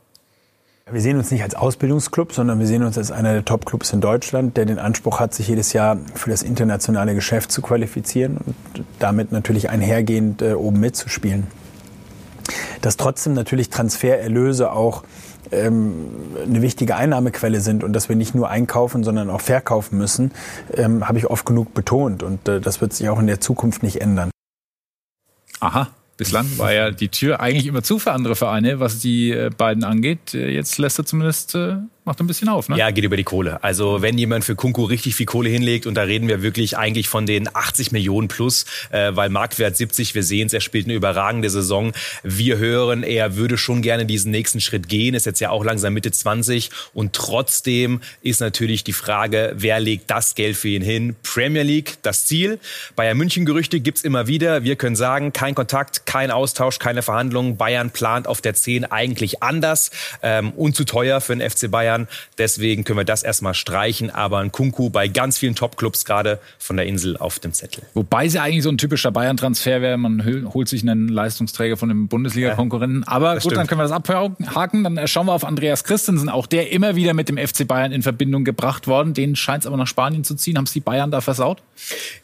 Wir 0.88 1.00
sehen 1.00 1.16
uns 1.16 1.32
nicht 1.32 1.42
als 1.42 1.56
Ausbildungsclub, 1.56 2.32
sondern 2.32 2.60
wir 2.60 2.66
sehen 2.68 2.84
uns 2.84 2.96
als 2.96 3.10
einer 3.10 3.32
der 3.32 3.44
Top-Clubs 3.44 3.92
in 3.92 4.00
Deutschland, 4.00 4.56
der 4.56 4.66
den 4.66 4.78
Anspruch 4.78 5.18
hat, 5.18 5.34
sich 5.34 5.48
jedes 5.48 5.72
Jahr 5.72 5.98
für 6.14 6.30
das 6.30 6.44
internationale 6.44 7.16
Geschäft 7.16 7.50
zu 7.50 7.60
qualifizieren 7.60 8.36
und 8.36 8.54
damit 9.00 9.32
natürlich 9.32 9.68
einhergehend 9.68 10.42
äh, 10.42 10.52
oben 10.52 10.78
mitzuspielen. 10.78 11.48
Dass 12.82 12.96
trotzdem 12.96 13.34
natürlich 13.34 13.68
Transfererlöse 13.68 14.70
auch 14.70 15.02
ähm, 15.50 16.06
eine 16.40 16.62
wichtige 16.62 16.94
Einnahmequelle 16.94 17.60
sind 17.60 17.82
und 17.82 17.92
dass 17.92 18.08
wir 18.08 18.14
nicht 18.14 18.36
nur 18.36 18.48
einkaufen, 18.48 19.02
sondern 19.02 19.28
auch 19.28 19.40
verkaufen 19.40 19.98
müssen, 19.98 20.30
ähm, 20.72 21.08
habe 21.08 21.18
ich 21.18 21.26
oft 21.26 21.44
genug 21.44 21.74
betont. 21.74 22.22
Und 22.22 22.46
äh, 22.46 22.60
das 22.60 22.80
wird 22.80 22.92
sich 22.92 23.08
auch 23.08 23.18
in 23.18 23.26
der 23.26 23.40
Zukunft 23.40 23.82
nicht 23.82 24.00
ändern. 24.00 24.30
Aha. 25.58 25.88
Bislang 26.16 26.46
war 26.56 26.72
ja 26.72 26.90
die 26.90 27.08
Tür 27.08 27.40
eigentlich 27.40 27.66
immer 27.66 27.82
zu 27.82 27.98
für 27.98 28.12
andere 28.12 28.36
Vereine, 28.36 28.80
was 28.80 29.00
die 29.00 29.32
äh, 29.32 29.50
beiden 29.50 29.84
angeht. 29.84 30.32
Äh, 30.34 30.50
jetzt 30.50 30.78
lässt 30.78 30.98
er 30.98 31.04
zumindest 31.04 31.54
äh, 31.54 31.76
macht 32.06 32.20
ein 32.20 32.26
bisschen 32.26 32.48
auf, 32.48 32.68
ne? 32.68 32.78
Ja, 32.78 32.90
geht 32.92 33.04
über 33.04 33.16
die 33.16 33.24
Kohle. 33.24 33.62
Also 33.62 34.00
wenn 34.00 34.16
jemand 34.16 34.44
für 34.44 34.54
Kunku 34.54 34.84
richtig 34.84 35.16
viel 35.16 35.26
Kohle 35.26 35.48
hinlegt 35.48 35.86
und 35.86 35.94
da 35.94 36.02
reden 36.02 36.28
wir 36.28 36.40
wirklich 36.40 36.78
eigentlich 36.78 37.08
von 37.08 37.26
den 37.26 37.54
80 37.54 37.90
Millionen 37.90 38.28
plus, 38.28 38.64
äh, 38.90 39.10
weil 39.14 39.28
Marktwert 39.28 39.76
70, 39.76 40.14
wir 40.14 40.22
sehen 40.22 40.46
es, 40.46 40.52
er 40.52 40.60
spielt 40.60 40.86
eine 40.86 40.94
überragende 40.94 41.50
Saison. 41.50 41.92
Wir 42.22 42.58
hören, 42.58 43.02
er 43.02 43.34
würde 43.36 43.58
schon 43.58 43.82
gerne 43.82 44.06
diesen 44.06 44.30
nächsten 44.30 44.60
Schritt 44.60 44.88
gehen, 44.88 45.14
ist 45.14 45.26
jetzt 45.26 45.40
ja 45.40 45.50
auch 45.50 45.64
langsam 45.64 45.94
Mitte 45.94 46.12
20 46.12 46.70
und 46.94 47.12
trotzdem 47.12 48.00
ist 48.22 48.40
natürlich 48.40 48.84
die 48.84 48.92
Frage, 48.92 49.52
wer 49.56 49.80
legt 49.80 50.10
das 50.10 50.36
Geld 50.36 50.56
für 50.56 50.68
ihn 50.68 50.82
hin? 50.82 51.16
Premier 51.24 51.64
League, 51.64 51.98
das 52.02 52.26
Ziel. 52.26 52.60
Bayern 52.94 53.16
München 53.16 53.44
Gerüchte 53.44 53.80
gibt's 53.80 54.02
immer 54.02 54.28
wieder. 54.28 54.62
Wir 54.62 54.76
können 54.76 54.96
sagen, 54.96 55.32
kein 55.32 55.56
Kontakt, 55.56 56.06
kein 56.06 56.30
Austausch, 56.30 56.78
keine 56.78 57.02
Verhandlungen. 57.02 57.56
Bayern 57.56 57.90
plant 57.90 58.28
auf 58.28 58.40
der 58.40 58.54
10 58.54 58.84
eigentlich 58.84 59.42
anders 59.42 59.90
ähm, 60.22 60.52
und 60.52 60.76
zu 60.76 60.84
teuer 60.84 61.20
für 61.20 61.34
den 61.34 61.50
FC 61.50 61.68
Bayern. 61.68 61.95
Bayern. 61.96 62.08
Deswegen 62.38 62.84
können 62.84 62.98
wir 62.98 63.04
das 63.04 63.22
erstmal 63.22 63.54
streichen. 63.54 64.10
Aber 64.10 64.38
ein 64.38 64.52
Kunku 64.52 64.90
bei 64.90 65.08
ganz 65.08 65.38
vielen 65.38 65.54
Topclubs 65.54 66.04
gerade 66.04 66.38
von 66.58 66.76
der 66.76 66.86
Insel 66.86 67.16
auf 67.16 67.38
dem 67.38 67.52
Zettel. 67.52 67.84
Wobei 67.94 68.28
sie 68.28 68.38
eigentlich 68.38 68.62
so 68.62 68.70
ein 68.70 68.78
typischer 68.78 69.10
Bayern-Transfer 69.10 69.80
wäre. 69.80 69.96
Man 69.96 70.24
holt 70.52 70.68
sich 70.68 70.82
einen 70.82 71.08
Leistungsträger 71.08 71.76
von 71.76 71.88
dem 71.88 72.08
Bundesliga-Konkurrenten. 72.08 73.04
Aber 73.04 73.34
gut, 73.34 73.42
stimmt. 73.42 73.56
dann 73.56 73.66
können 73.66 73.80
wir 73.80 73.84
das 73.84 73.92
abhaken. 73.92 74.84
Dann 74.84 75.08
schauen 75.08 75.26
wir 75.26 75.32
auf 75.32 75.44
Andreas 75.44 75.84
Christensen. 75.84 76.28
Auch 76.28 76.46
der 76.46 76.72
immer 76.72 76.96
wieder 76.96 77.14
mit 77.14 77.28
dem 77.28 77.38
FC 77.38 77.66
Bayern 77.66 77.92
in 77.92 78.02
Verbindung 78.02 78.44
gebracht 78.44 78.86
worden. 78.86 79.14
Den 79.14 79.36
scheint 79.36 79.62
es 79.62 79.66
aber 79.66 79.76
nach 79.76 79.86
Spanien 79.86 80.24
zu 80.24 80.34
ziehen. 80.34 80.56
Haben 80.56 80.64
es 80.64 80.72
die 80.72 80.80
Bayern 80.80 81.10
da 81.10 81.20
versaut? 81.20 81.62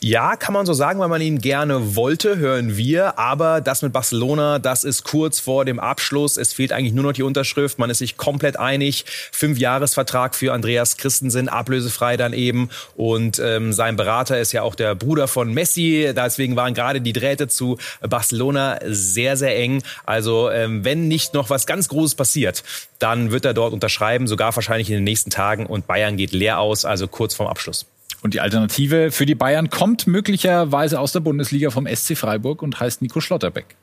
Ja, 0.01 0.37
kann 0.37 0.53
man 0.53 0.67
so 0.67 0.73
sagen, 0.73 0.99
weil 1.01 1.09
man 1.09 1.21
ihn 1.21 1.39
gerne 1.39 1.97
wollte, 1.97 2.37
hören 2.37 2.77
wir. 2.77 3.19
Aber 3.19 3.61
das 3.61 3.83
mit 3.83 3.93
Barcelona, 3.93 4.59
das 4.59 4.85
ist 4.85 5.05
kurz 5.05 5.41
vor 5.41 5.65
dem 5.65 5.79
Abschluss. 5.79 6.37
Es 6.37 6.53
fehlt 6.53 6.73
eigentlich 6.73 6.93
nur 6.93 7.05
noch 7.05 7.13
die 7.13 7.23
Unterschrift. 7.23 7.79
Man 7.79 7.91
ist 7.91 7.99
sich 7.99 8.17
komplett 8.17 8.59
einig. 8.59 9.05
Fünf 9.31 9.59
Jahresvertrag 9.63 10.35
für 10.35 10.53
Andreas 10.53 10.99
Christensen, 10.99 11.49
ablösefrei 11.49 12.19
dann 12.19 12.35
eben. 12.35 12.69
Und 12.95 13.39
ähm, 13.39 13.73
sein 13.73 13.97
Berater 13.97 14.39
ist 14.39 14.53
ja 14.53 14.63
auch 14.63 14.75
der 14.75 14.95
Bruder 14.95 15.29
von 15.29 15.55
Messi. 15.55 16.13
Deswegen 16.15 16.57
waren 16.57 16.75
gerade 16.75 17.01
die 17.01 17.15
Drähte 17.15 17.49
zu 17.49 17.79
Barcelona 18.07 18.79
sehr, 18.85 19.37
sehr 19.39 19.57
eng. 19.57 19.83
Also 20.05 20.51
ähm, 20.51 20.85
wenn 20.85 21.09
nicht 21.09 21.33
noch 21.33 21.49
was 21.49 21.67
ganz 21.67 21.89
Großes 21.89 22.15
passiert, 22.15 22.63
dann 22.99 23.31
wird 23.31 23.45
er 23.45 23.55
dort 23.55 23.73
unterschreiben, 23.73 24.27
sogar 24.27 24.55
wahrscheinlich 24.55 24.91
in 24.91 24.97
den 24.97 25.05
nächsten 25.05 25.31
Tagen. 25.31 25.67
Und 25.67 25.87
Bayern 25.87 26.17
geht 26.17 26.33
leer 26.33 26.59
aus, 26.59 26.85
also 26.85 27.09
kurz 27.09 27.35
vorm 27.35 27.49
Abschluss. 27.49 27.87
Und 28.23 28.35
die 28.35 28.41
Alternative 28.41 29.11
für 29.11 29.27
die 29.27 29.35
Bayern 29.35 29.71
kommt 29.71 30.07
möglicherweise 30.07 31.01
aus 31.01 31.13
der 31.13 31.21
Bundesliga 31.21 31.71
vom 31.71 31.87
SC 31.87 32.17
Freiburg 32.17 32.63
und 32.63 32.79
heißt 32.79 33.03
Nico 33.03 33.21
Schlotterbeck. 33.21 33.75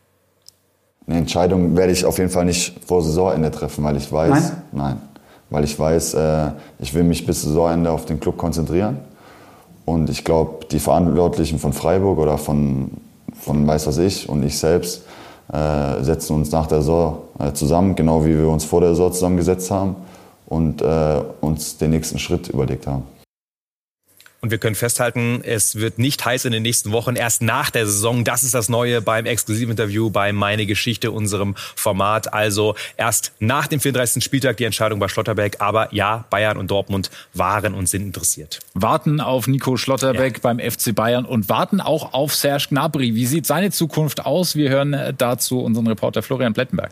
Eine 1.08 1.18
Entscheidung 1.18 1.76
werde 1.76 1.92
ich 1.92 2.06
auf 2.06 2.20
jeden 2.20 2.30
Fall 2.30 2.46
nicht 2.46 2.76
vor 2.86 3.02
Saisonende 3.02 3.52
treffen, 3.52 3.84
weil 3.84 3.98
ich 3.98 4.12
weiß, 4.12 4.54
nein, 4.54 4.62
nein 4.72 5.02
weil 5.50 5.63
ich 5.63 5.77
weiß, 5.77 6.13
äh, 6.15 6.51
ich 6.79 6.94
will 6.94 7.03
mich 7.03 7.25
bis 7.25 7.41
Saisonende 7.41 7.91
auf 7.91 8.06
den 8.06 8.20
Club 8.20 8.38
konzentrieren. 8.38 9.00
Und 9.86 10.10
ich 10.10 10.24
glaube, 10.24 10.65
die 10.72 10.79
Verantwortlichen 10.79 11.58
von 11.58 11.74
Freiburg 11.74 12.20
oder 12.20 12.38
von, 12.38 12.91
von 13.34 13.65
weiß 13.65 13.88
was 13.88 13.98
ich 13.98 14.29
und 14.29 14.44
ich 14.44 14.58
selbst 14.58 15.03
äh, 15.51 16.03
setzen 16.03 16.36
uns 16.36 16.51
nach 16.51 16.68
der 16.68 16.82
Saison 16.82 17.20
äh, 17.39 17.53
zusammen, 17.53 17.96
genau 17.96 18.24
wie 18.24 18.38
wir 18.38 18.50
uns 18.50 18.65
vor 18.65 18.82
der 18.82 18.91
Saison 18.91 19.12
zusammengesetzt 19.12 19.72
haben 19.72 19.96
und 20.46 20.82
äh, 20.82 21.22
uns 21.41 21.77
den 21.77 21.89
nächsten 21.89 22.20
Schritt 22.20 22.50
überlegt 22.50 22.86
haben. 22.86 23.03
Und 24.41 24.51
wir 24.51 24.58
können 24.58 24.75
festhalten, 24.75 25.41
es 25.43 25.75
wird 25.75 26.00
nicht 26.00 26.24
heiß 26.24 26.46
in 26.46 26.53
den 26.53 26.63
nächsten 26.63 26.93
Wochen, 26.93 27.15
erst 27.15 27.41
nach 27.41 27.69
der 27.72 27.86
Saison. 27.86 28.24
Das 28.24 28.43
ist 28.43 28.53
das 28.53 28.69
Neue 28.69 29.01
beim 29.01 29.25
Exklusivinterview 29.25 30.10
bei 30.10 30.31
Meine 30.31 30.65
Geschichte, 30.65 31.12
unserem 31.12 31.55
Format. 31.75 32.34
Also 32.34 32.75
erst 32.96 33.34
nach 33.39 33.67
dem 33.67 33.81
34. 33.81 34.24
Spieltag 34.24 34.55
die 34.55 34.63
Entscheidung 34.63 35.00
bei 35.00 35.10
Schlotterbeck. 35.10 35.58
Aber 35.60 35.93
ja, 35.93 36.25
Bayern 36.29 36.58
und 36.58 36.72
Dortmund 36.72 37.12
waren 37.34 37.74
und 37.74 37.89
sind 37.89 38.03
interessiert. 38.03 38.60
Warten 38.74 39.19
auf 39.19 39.48
Nico 39.48 39.75
Schlotterbeck 39.75 40.36
ja. 40.36 40.39
beim 40.41 40.60
FC 40.60 40.96
Bayern 40.96 41.25
und 41.25 41.50
warten 41.50 41.81
auch 41.81 42.13
auf 42.13 42.34
Serge 42.34 42.67
Gnabry. 42.69 43.15
Wie 43.15 43.25
sieht 43.25 43.46
seine 43.46 43.72
Zukunft 43.72 44.25
aus? 44.25 44.55
Wir 44.55 44.69
hören 44.69 45.13
dazu 45.17 45.60
unseren 45.60 45.88
Reporter 45.88 46.22
Florian 46.22 46.53
Plettenberg. 46.53 46.91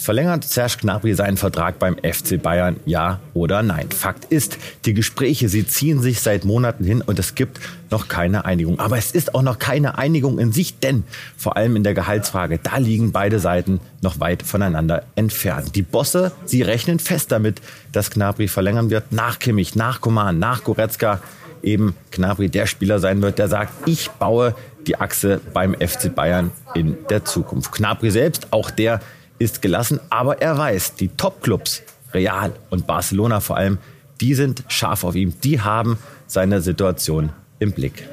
Verlängert 0.00 0.44
Serge 0.44 0.78
Gnabry 0.80 1.12
seinen 1.14 1.36
Vertrag 1.36 1.78
beim 1.78 1.96
FC 1.96 2.42
Bayern, 2.42 2.80
ja 2.86 3.20
oder 3.34 3.62
nein? 3.62 3.90
Fakt 3.90 4.24
ist, 4.24 4.56
die 4.86 4.94
Gespräche, 4.94 5.50
sie 5.50 5.66
ziehen 5.66 6.00
sich 6.00 6.20
seit 6.20 6.46
Monaten 6.46 6.84
hin 6.84 7.02
und 7.02 7.18
es 7.18 7.34
gibt 7.34 7.60
noch 7.90 8.08
keine 8.08 8.46
Einigung. 8.46 8.80
Aber 8.80 8.96
es 8.96 9.10
ist 9.10 9.34
auch 9.34 9.42
noch 9.42 9.58
keine 9.58 9.98
Einigung 9.98 10.38
in 10.38 10.52
sich, 10.52 10.78
denn 10.78 11.04
vor 11.36 11.58
allem 11.58 11.76
in 11.76 11.84
der 11.84 11.92
Gehaltsfrage, 11.92 12.58
da 12.62 12.78
liegen 12.78 13.12
beide 13.12 13.40
Seiten 13.40 13.78
noch 14.00 14.20
weit 14.20 14.42
voneinander 14.42 15.02
entfernt. 15.16 15.76
Die 15.76 15.82
Bosse, 15.82 16.32
sie 16.46 16.62
rechnen 16.62 16.98
fest 16.98 17.30
damit, 17.30 17.60
dass 17.92 18.10
Gnabry 18.10 18.48
verlängern 18.48 18.88
wird, 18.88 19.12
nach 19.12 19.38
Kimmich, 19.38 19.74
nach 19.74 20.00
Koman, 20.00 20.38
nach 20.38 20.64
Goretzka, 20.64 21.20
eben 21.62 21.94
Gnabry 22.10 22.48
der 22.48 22.64
Spieler 22.64 23.00
sein 23.00 23.20
wird, 23.20 23.38
der 23.38 23.48
sagt, 23.48 23.86
ich 23.86 24.10
baue 24.12 24.54
die 24.86 24.96
Achse 24.96 25.42
beim 25.52 25.74
FC 25.74 26.14
Bayern 26.14 26.52
in 26.74 26.96
der 27.10 27.26
Zukunft. 27.26 27.72
Gnabry 27.72 28.10
selbst, 28.10 28.46
auch 28.50 28.70
der 28.70 29.00
ist 29.40 29.62
gelassen, 29.62 29.98
aber 30.10 30.40
er 30.40 30.56
weiß, 30.56 30.94
die 30.94 31.08
Top-Clubs, 31.08 31.82
Real 32.12 32.52
und 32.68 32.86
Barcelona 32.86 33.40
vor 33.40 33.56
allem, 33.56 33.78
die 34.20 34.34
sind 34.34 34.62
scharf 34.68 35.02
auf 35.02 35.16
ihm, 35.16 35.34
die 35.40 35.60
haben 35.60 35.98
seine 36.26 36.60
Situation 36.60 37.30
im 37.58 37.72
Blick. 37.72 38.06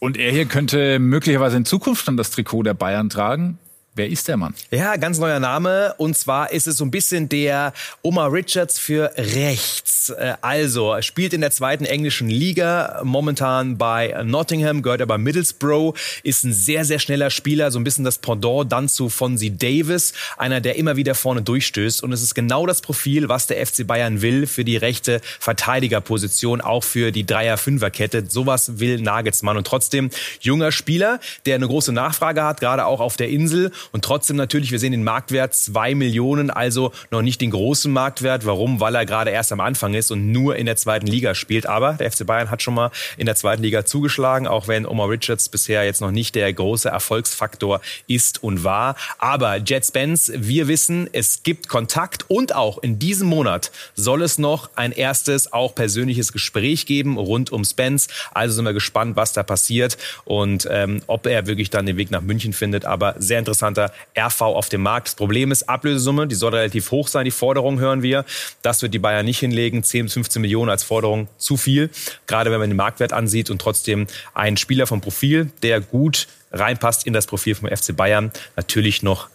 Und 0.00 0.16
er 0.16 0.32
hier 0.32 0.46
könnte 0.46 0.98
möglicherweise 0.98 1.56
in 1.56 1.64
Zukunft 1.64 2.08
dann 2.08 2.16
das 2.16 2.30
Trikot 2.30 2.62
der 2.62 2.74
Bayern 2.74 3.08
tragen. 3.08 3.58
Wer 3.94 4.08
ist 4.08 4.28
der 4.28 4.36
Mann? 4.36 4.54
Ja, 4.70 4.96
ganz 4.96 5.18
neuer 5.18 5.40
Name. 5.40 5.94
Und 5.96 6.16
zwar 6.18 6.52
ist 6.52 6.66
es 6.66 6.76
so 6.76 6.84
ein 6.84 6.90
bisschen 6.90 7.28
der 7.28 7.72
Omar 8.02 8.30
Richards 8.30 8.78
für 8.78 9.12
rechts. 9.16 9.95
Äh, 10.10 10.34
also, 10.40 10.92
er 10.92 11.02
spielt 11.02 11.32
in 11.32 11.40
der 11.40 11.50
zweiten 11.50 11.84
englischen 11.84 12.28
Liga, 12.28 13.00
momentan 13.04 13.78
bei 13.78 14.14
Nottingham, 14.24 14.82
gehört 14.82 15.02
aber 15.02 15.18
Middlesbrough, 15.18 15.94
ist 16.22 16.44
ein 16.44 16.52
sehr, 16.52 16.84
sehr 16.84 16.98
schneller 16.98 17.30
Spieler, 17.30 17.70
so 17.70 17.78
ein 17.78 17.84
bisschen 17.84 18.04
das 18.04 18.18
Pendant 18.18 18.70
dann 18.70 18.88
zu 18.88 19.08
Fonzie 19.08 19.50
Davis, 19.50 20.12
einer, 20.36 20.60
der 20.60 20.76
immer 20.76 20.96
wieder 20.96 21.14
vorne 21.14 21.42
durchstößt. 21.42 22.02
Und 22.02 22.12
es 22.12 22.22
ist 22.22 22.34
genau 22.34 22.66
das 22.66 22.80
Profil, 22.80 23.28
was 23.28 23.46
der 23.46 23.64
FC 23.64 23.86
Bayern 23.86 24.22
will 24.22 24.46
für 24.46 24.64
die 24.64 24.76
rechte 24.76 25.20
Verteidigerposition, 25.40 26.60
auch 26.60 26.84
für 26.84 27.12
die 27.12 27.26
Dreier-Fünfer-Kette. 27.26 28.24
Sowas 28.28 28.78
will 28.78 29.00
Nagelsmann. 29.00 29.56
Und 29.56 29.66
trotzdem 29.66 30.10
junger 30.40 30.72
Spieler, 30.72 31.20
der 31.46 31.56
eine 31.56 31.66
große 31.66 31.92
Nachfrage 31.92 32.42
hat, 32.44 32.60
gerade 32.60 32.86
auch 32.86 33.00
auf 33.00 33.16
der 33.16 33.28
Insel 33.28 33.72
und 33.92 34.04
trotzdem 34.04 34.36
natürlich, 34.36 34.70
wir 34.70 34.78
sehen 34.78 34.92
den 34.92 35.04
Marktwert 35.04 35.54
zwei 35.54 35.94
Millionen, 35.94 36.50
also 36.50 36.92
noch 37.10 37.22
nicht 37.22 37.40
den 37.40 37.50
großen 37.50 37.92
Marktwert. 37.92 38.46
Warum? 38.46 38.80
Weil 38.80 38.94
er 38.94 39.06
gerade 39.06 39.30
erst 39.30 39.52
am 39.52 39.60
Anfang 39.60 39.94
ist 39.96 40.10
und 40.10 40.30
nur 40.30 40.56
in 40.56 40.66
der 40.66 40.76
zweiten 40.76 41.06
Liga 41.06 41.34
spielt. 41.34 41.66
Aber 41.66 41.94
der 41.94 42.10
FC 42.10 42.26
Bayern 42.26 42.50
hat 42.50 42.62
schon 42.62 42.74
mal 42.74 42.90
in 43.16 43.26
der 43.26 43.34
zweiten 43.34 43.62
Liga 43.62 43.84
zugeschlagen, 43.84 44.46
auch 44.46 44.68
wenn 44.68 44.86
Omar 44.86 45.10
Richards 45.10 45.48
bisher 45.48 45.84
jetzt 45.84 46.00
noch 46.00 46.10
nicht 46.10 46.34
der 46.34 46.52
große 46.52 46.88
Erfolgsfaktor 46.88 47.80
ist 48.06 48.42
und 48.42 48.64
war. 48.64 48.96
Aber 49.18 49.56
Jet 49.56 49.84
Spence, 49.84 50.32
wir 50.34 50.68
wissen, 50.68 51.08
es 51.12 51.42
gibt 51.42 51.68
Kontakt 51.68 52.24
und 52.28 52.54
auch 52.54 52.78
in 52.78 52.98
diesem 52.98 53.28
Monat 53.28 53.70
soll 53.94 54.22
es 54.22 54.38
noch 54.38 54.70
ein 54.76 54.92
erstes, 54.92 55.52
auch 55.52 55.74
persönliches 55.74 56.32
Gespräch 56.32 56.86
geben 56.86 57.16
rund 57.16 57.50
um 57.52 57.64
Spence. 57.64 58.08
Also 58.32 58.54
sind 58.56 58.64
wir 58.64 58.72
gespannt, 58.72 59.16
was 59.16 59.32
da 59.32 59.42
passiert 59.42 59.96
und 60.24 60.68
ähm, 60.70 61.02
ob 61.06 61.26
er 61.26 61.46
wirklich 61.46 61.70
dann 61.70 61.86
den 61.86 61.96
Weg 61.96 62.10
nach 62.10 62.22
München 62.22 62.52
findet. 62.52 62.84
Aber 62.84 63.14
sehr 63.18 63.38
interessanter 63.38 63.92
RV 64.16 64.40
auf 64.42 64.68
dem 64.68 64.82
Markt. 64.82 65.08
Das 65.08 65.14
Problem 65.14 65.52
ist 65.52 65.68
Ablösesumme, 65.68 66.26
die 66.26 66.34
soll 66.34 66.54
relativ 66.54 66.90
hoch 66.90 67.08
sein. 67.08 67.24
Die 67.24 67.30
Forderung 67.30 67.78
hören 67.78 68.02
wir. 68.02 68.24
Das 68.62 68.82
wird 68.82 68.94
die 68.94 68.98
Bayern 68.98 69.24
nicht 69.24 69.38
hinlegen. 69.38 69.82
10 69.88 70.06
bis 70.06 70.12
15 70.14 70.42
Millionen 70.42 70.70
als 70.70 70.82
Forderung 70.82 71.28
zu 71.38 71.56
viel. 71.56 71.90
Gerade 72.26 72.50
wenn 72.50 72.60
man 72.60 72.70
den 72.70 72.76
Marktwert 72.76 73.12
ansieht 73.12 73.50
und 73.50 73.60
trotzdem 73.60 74.06
ein 74.34 74.56
Spieler 74.56 74.86
vom 74.86 75.00
Profil, 75.00 75.50
der 75.62 75.80
gut 75.80 76.28
reinpasst 76.52 77.06
in 77.06 77.12
das 77.12 77.26
Profil 77.26 77.54
vom 77.54 77.68
FC 77.68 77.96
Bayern, 77.96 78.32
natürlich 78.56 79.02
noch 79.02 79.28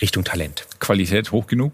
Richtung 0.00 0.24
Talent. 0.24 0.66
Qualität 0.78 1.32
hoch 1.32 1.46
genug? 1.46 1.72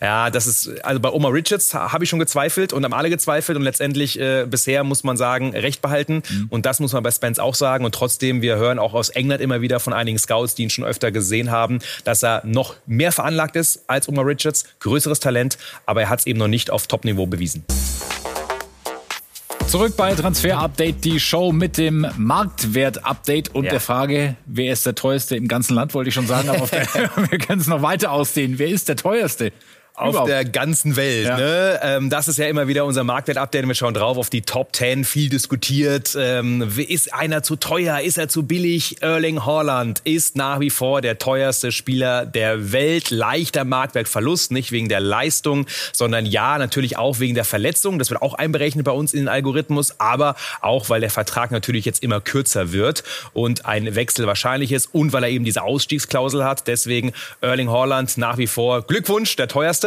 Ja, 0.00 0.30
das 0.30 0.46
ist, 0.46 0.84
also 0.84 1.00
bei 1.00 1.10
Oma 1.10 1.28
Richards 1.28 1.74
habe 1.74 2.04
ich 2.04 2.10
schon 2.10 2.18
gezweifelt 2.18 2.72
und 2.72 2.84
haben 2.84 2.94
alle 2.94 3.10
gezweifelt 3.10 3.56
und 3.56 3.62
letztendlich 3.62 4.18
äh, 4.18 4.46
bisher 4.48 4.84
muss 4.84 5.04
man 5.04 5.16
sagen, 5.16 5.54
recht 5.54 5.82
behalten. 5.82 6.22
Mhm. 6.28 6.46
Und 6.50 6.66
das 6.66 6.80
muss 6.80 6.92
man 6.92 7.02
bei 7.02 7.10
Spence 7.10 7.38
auch 7.38 7.54
sagen. 7.54 7.84
Und 7.84 7.94
trotzdem, 7.94 8.42
wir 8.42 8.56
hören 8.56 8.78
auch 8.78 8.94
aus 8.94 9.10
England 9.10 9.40
immer 9.40 9.60
wieder 9.60 9.80
von 9.80 9.92
einigen 9.92 10.18
Scouts, 10.18 10.54
die 10.54 10.64
ihn 10.64 10.70
schon 10.70 10.84
öfter 10.84 11.10
gesehen 11.10 11.50
haben, 11.50 11.80
dass 12.04 12.22
er 12.22 12.42
noch 12.44 12.74
mehr 12.86 13.12
veranlagt 13.12 13.56
ist 13.56 13.84
als 13.86 14.08
Oma 14.08 14.22
Richards, 14.22 14.64
größeres 14.80 15.20
Talent, 15.20 15.58
aber 15.86 16.02
er 16.02 16.08
hat 16.08 16.20
es 16.20 16.26
eben 16.26 16.38
noch 16.38 16.48
nicht 16.48 16.70
auf 16.70 16.86
Top-Niveau 16.86 17.26
bewiesen. 17.26 17.64
Zurück 19.70 19.96
bei 19.96 20.16
Transfer 20.16 20.58
Update, 20.58 21.04
die 21.04 21.20
Show 21.20 21.52
mit 21.52 21.78
dem 21.78 22.04
Marktwert 22.16 23.04
Update 23.04 23.54
und 23.54 23.66
ja. 23.66 23.70
der 23.70 23.80
Frage, 23.80 24.34
wer 24.44 24.72
ist 24.72 24.84
der 24.84 24.96
teuerste 24.96 25.36
im 25.36 25.46
ganzen 25.46 25.74
Land, 25.74 25.94
wollte 25.94 26.08
ich 26.08 26.14
schon 26.14 26.26
sagen, 26.26 26.48
aber 26.48 26.62
wir 27.30 27.38
können 27.38 27.60
es 27.60 27.68
noch 27.68 27.80
weiter 27.80 28.10
ausdehnen. 28.10 28.58
Wer 28.58 28.66
ist 28.66 28.88
der 28.88 28.96
teuerste? 28.96 29.52
Auf 29.94 30.10
Überhaupt. 30.10 30.30
der 30.30 30.44
ganzen 30.44 30.96
Welt. 30.96 31.26
Ja. 31.26 31.36
Ne? 31.36 31.80
Ähm, 31.82 32.10
das 32.10 32.28
ist 32.28 32.38
ja 32.38 32.46
immer 32.46 32.68
wieder 32.68 32.84
unser 32.84 33.04
Marktwert-Update. 33.04 33.66
Wir 33.66 33.74
schauen 33.74 33.94
drauf 33.94 34.16
auf 34.16 34.30
die 34.30 34.42
Top 34.42 34.74
10, 34.74 35.04
viel 35.04 35.28
diskutiert. 35.28 36.16
Ähm, 36.18 36.70
ist 36.76 37.12
einer 37.12 37.42
zu 37.42 37.56
teuer? 37.56 38.00
Ist 38.00 38.16
er 38.16 38.28
zu 38.28 38.44
billig? 38.44 39.02
Erling 39.02 39.44
Haaland 39.44 40.00
ist 40.04 40.36
nach 40.36 40.60
wie 40.60 40.70
vor 40.70 41.00
der 41.02 41.18
teuerste 41.18 41.70
Spieler 41.72 42.24
der 42.24 42.72
Welt. 42.72 43.10
Leichter 43.10 43.64
Marktwertverlust, 43.64 44.52
nicht 44.52 44.72
wegen 44.72 44.88
der 44.88 45.00
Leistung, 45.00 45.66
sondern 45.92 46.24
ja, 46.24 46.56
natürlich 46.58 46.96
auch 46.96 47.18
wegen 47.18 47.34
der 47.34 47.44
Verletzung. 47.44 47.98
Das 47.98 48.10
wird 48.10 48.22
auch 48.22 48.34
einberechnet 48.34 48.84
bei 48.84 48.92
uns 48.92 49.12
in 49.12 49.20
den 49.20 49.28
Algorithmus, 49.28 50.00
aber 50.00 50.34
auch, 50.60 50.88
weil 50.88 51.00
der 51.00 51.10
Vertrag 51.10 51.50
natürlich 51.50 51.84
jetzt 51.84 52.02
immer 52.02 52.20
kürzer 52.20 52.72
wird 52.72 53.04
und 53.32 53.66
ein 53.66 53.94
Wechsel 53.94 54.26
wahrscheinlich 54.26 54.72
ist 54.72 54.94
und 54.94 55.12
weil 55.12 55.24
er 55.24 55.30
eben 55.30 55.44
diese 55.44 55.62
Ausstiegsklausel 55.62 56.44
hat. 56.44 56.66
Deswegen 56.66 57.12
Erling 57.40 57.70
Haaland 57.70 58.16
nach 58.16 58.38
wie 58.38 58.46
vor 58.46 58.82
Glückwunsch, 58.82 59.36
der 59.36 59.48
teuerste. 59.48 59.79